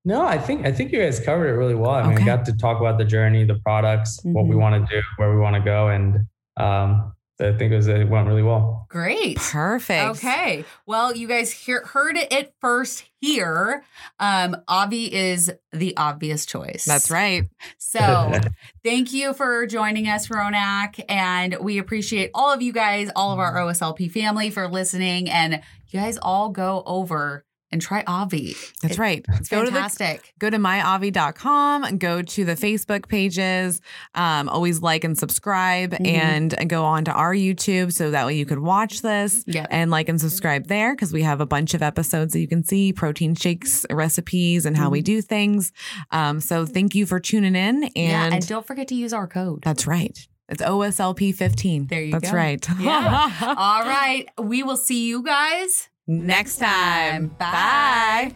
[0.05, 1.93] No, I think I think you guys covered it really well.
[1.93, 2.23] I mean, okay.
[2.23, 4.35] I got to talk about the journey, the products, mm-hmm.
[4.35, 4.61] what we mm-hmm.
[4.61, 6.27] want to do, where we want to go, and
[6.59, 8.87] um, I think it, was, it went really well.
[8.89, 9.39] Great.
[9.39, 10.18] Perfect.
[10.18, 10.64] Okay.
[10.87, 13.85] Well, you guys hear, heard it first here.
[14.20, 16.85] Um, Obvi is the obvious choice.
[16.85, 17.49] That's right.
[17.78, 18.32] So
[18.85, 21.05] thank you for joining us, Ronak.
[21.09, 25.28] And we appreciate all of you guys, all of our OSLP family for listening.
[25.28, 27.45] And you guys all go over
[27.75, 28.57] and try Obvi.
[28.81, 29.25] That's it, right.
[29.35, 30.22] It's go fantastic.
[30.22, 33.81] To the, go to myobvi.com, go to the Facebook pages,
[34.14, 36.07] um, always like and subscribe, mm-hmm.
[36.07, 39.66] and go on to our YouTube so that way you could watch this yep.
[39.70, 42.62] and like and subscribe there because we have a bunch of episodes that you can
[42.62, 44.93] see protein shakes recipes and how mm-hmm.
[44.93, 45.72] we do things.
[46.12, 47.85] Um, so thank you for tuning in.
[47.85, 49.62] And, yeah, and don't forget to use our code.
[49.62, 50.16] That's right.
[50.49, 51.87] It's OSLP 15.
[51.87, 52.37] There you That's go.
[52.37, 52.81] That's right.
[52.81, 53.55] Yeah.
[53.59, 54.29] All right.
[54.39, 57.29] We will see you guys next time.
[57.39, 58.33] Bye.
[58.33, 58.35] Bye.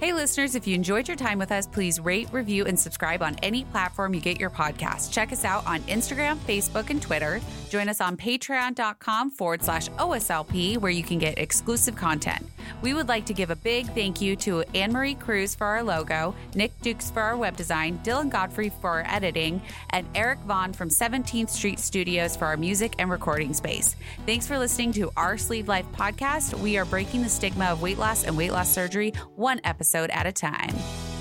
[0.00, 3.36] Hey, listeners, if you enjoyed your time with us, please rate, review, and subscribe on
[3.42, 5.12] any platform you get your podcast.
[5.12, 7.38] Check us out on Instagram, Facebook, and Twitter.
[7.68, 12.46] Join us on patreon.com forward slash OSLP, where you can get exclusive content.
[12.80, 15.82] We would like to give a big thank you to Anne Marie Cruz for our
[15.82, 20.72] logo, Nick Dukes for our web design, Dylan Godfrey for our editing, and Eric Vaughn
[20.72, 23.96] from 17th Street Studios for our music and recording space.
[24.24, 26.58] Thanks for listening to our Sleeve Life podcast.
[26.58, 30.24] We are breaking the stigma of weight loss and weight loss surgery one episode at
[30.26, 31.19] a time.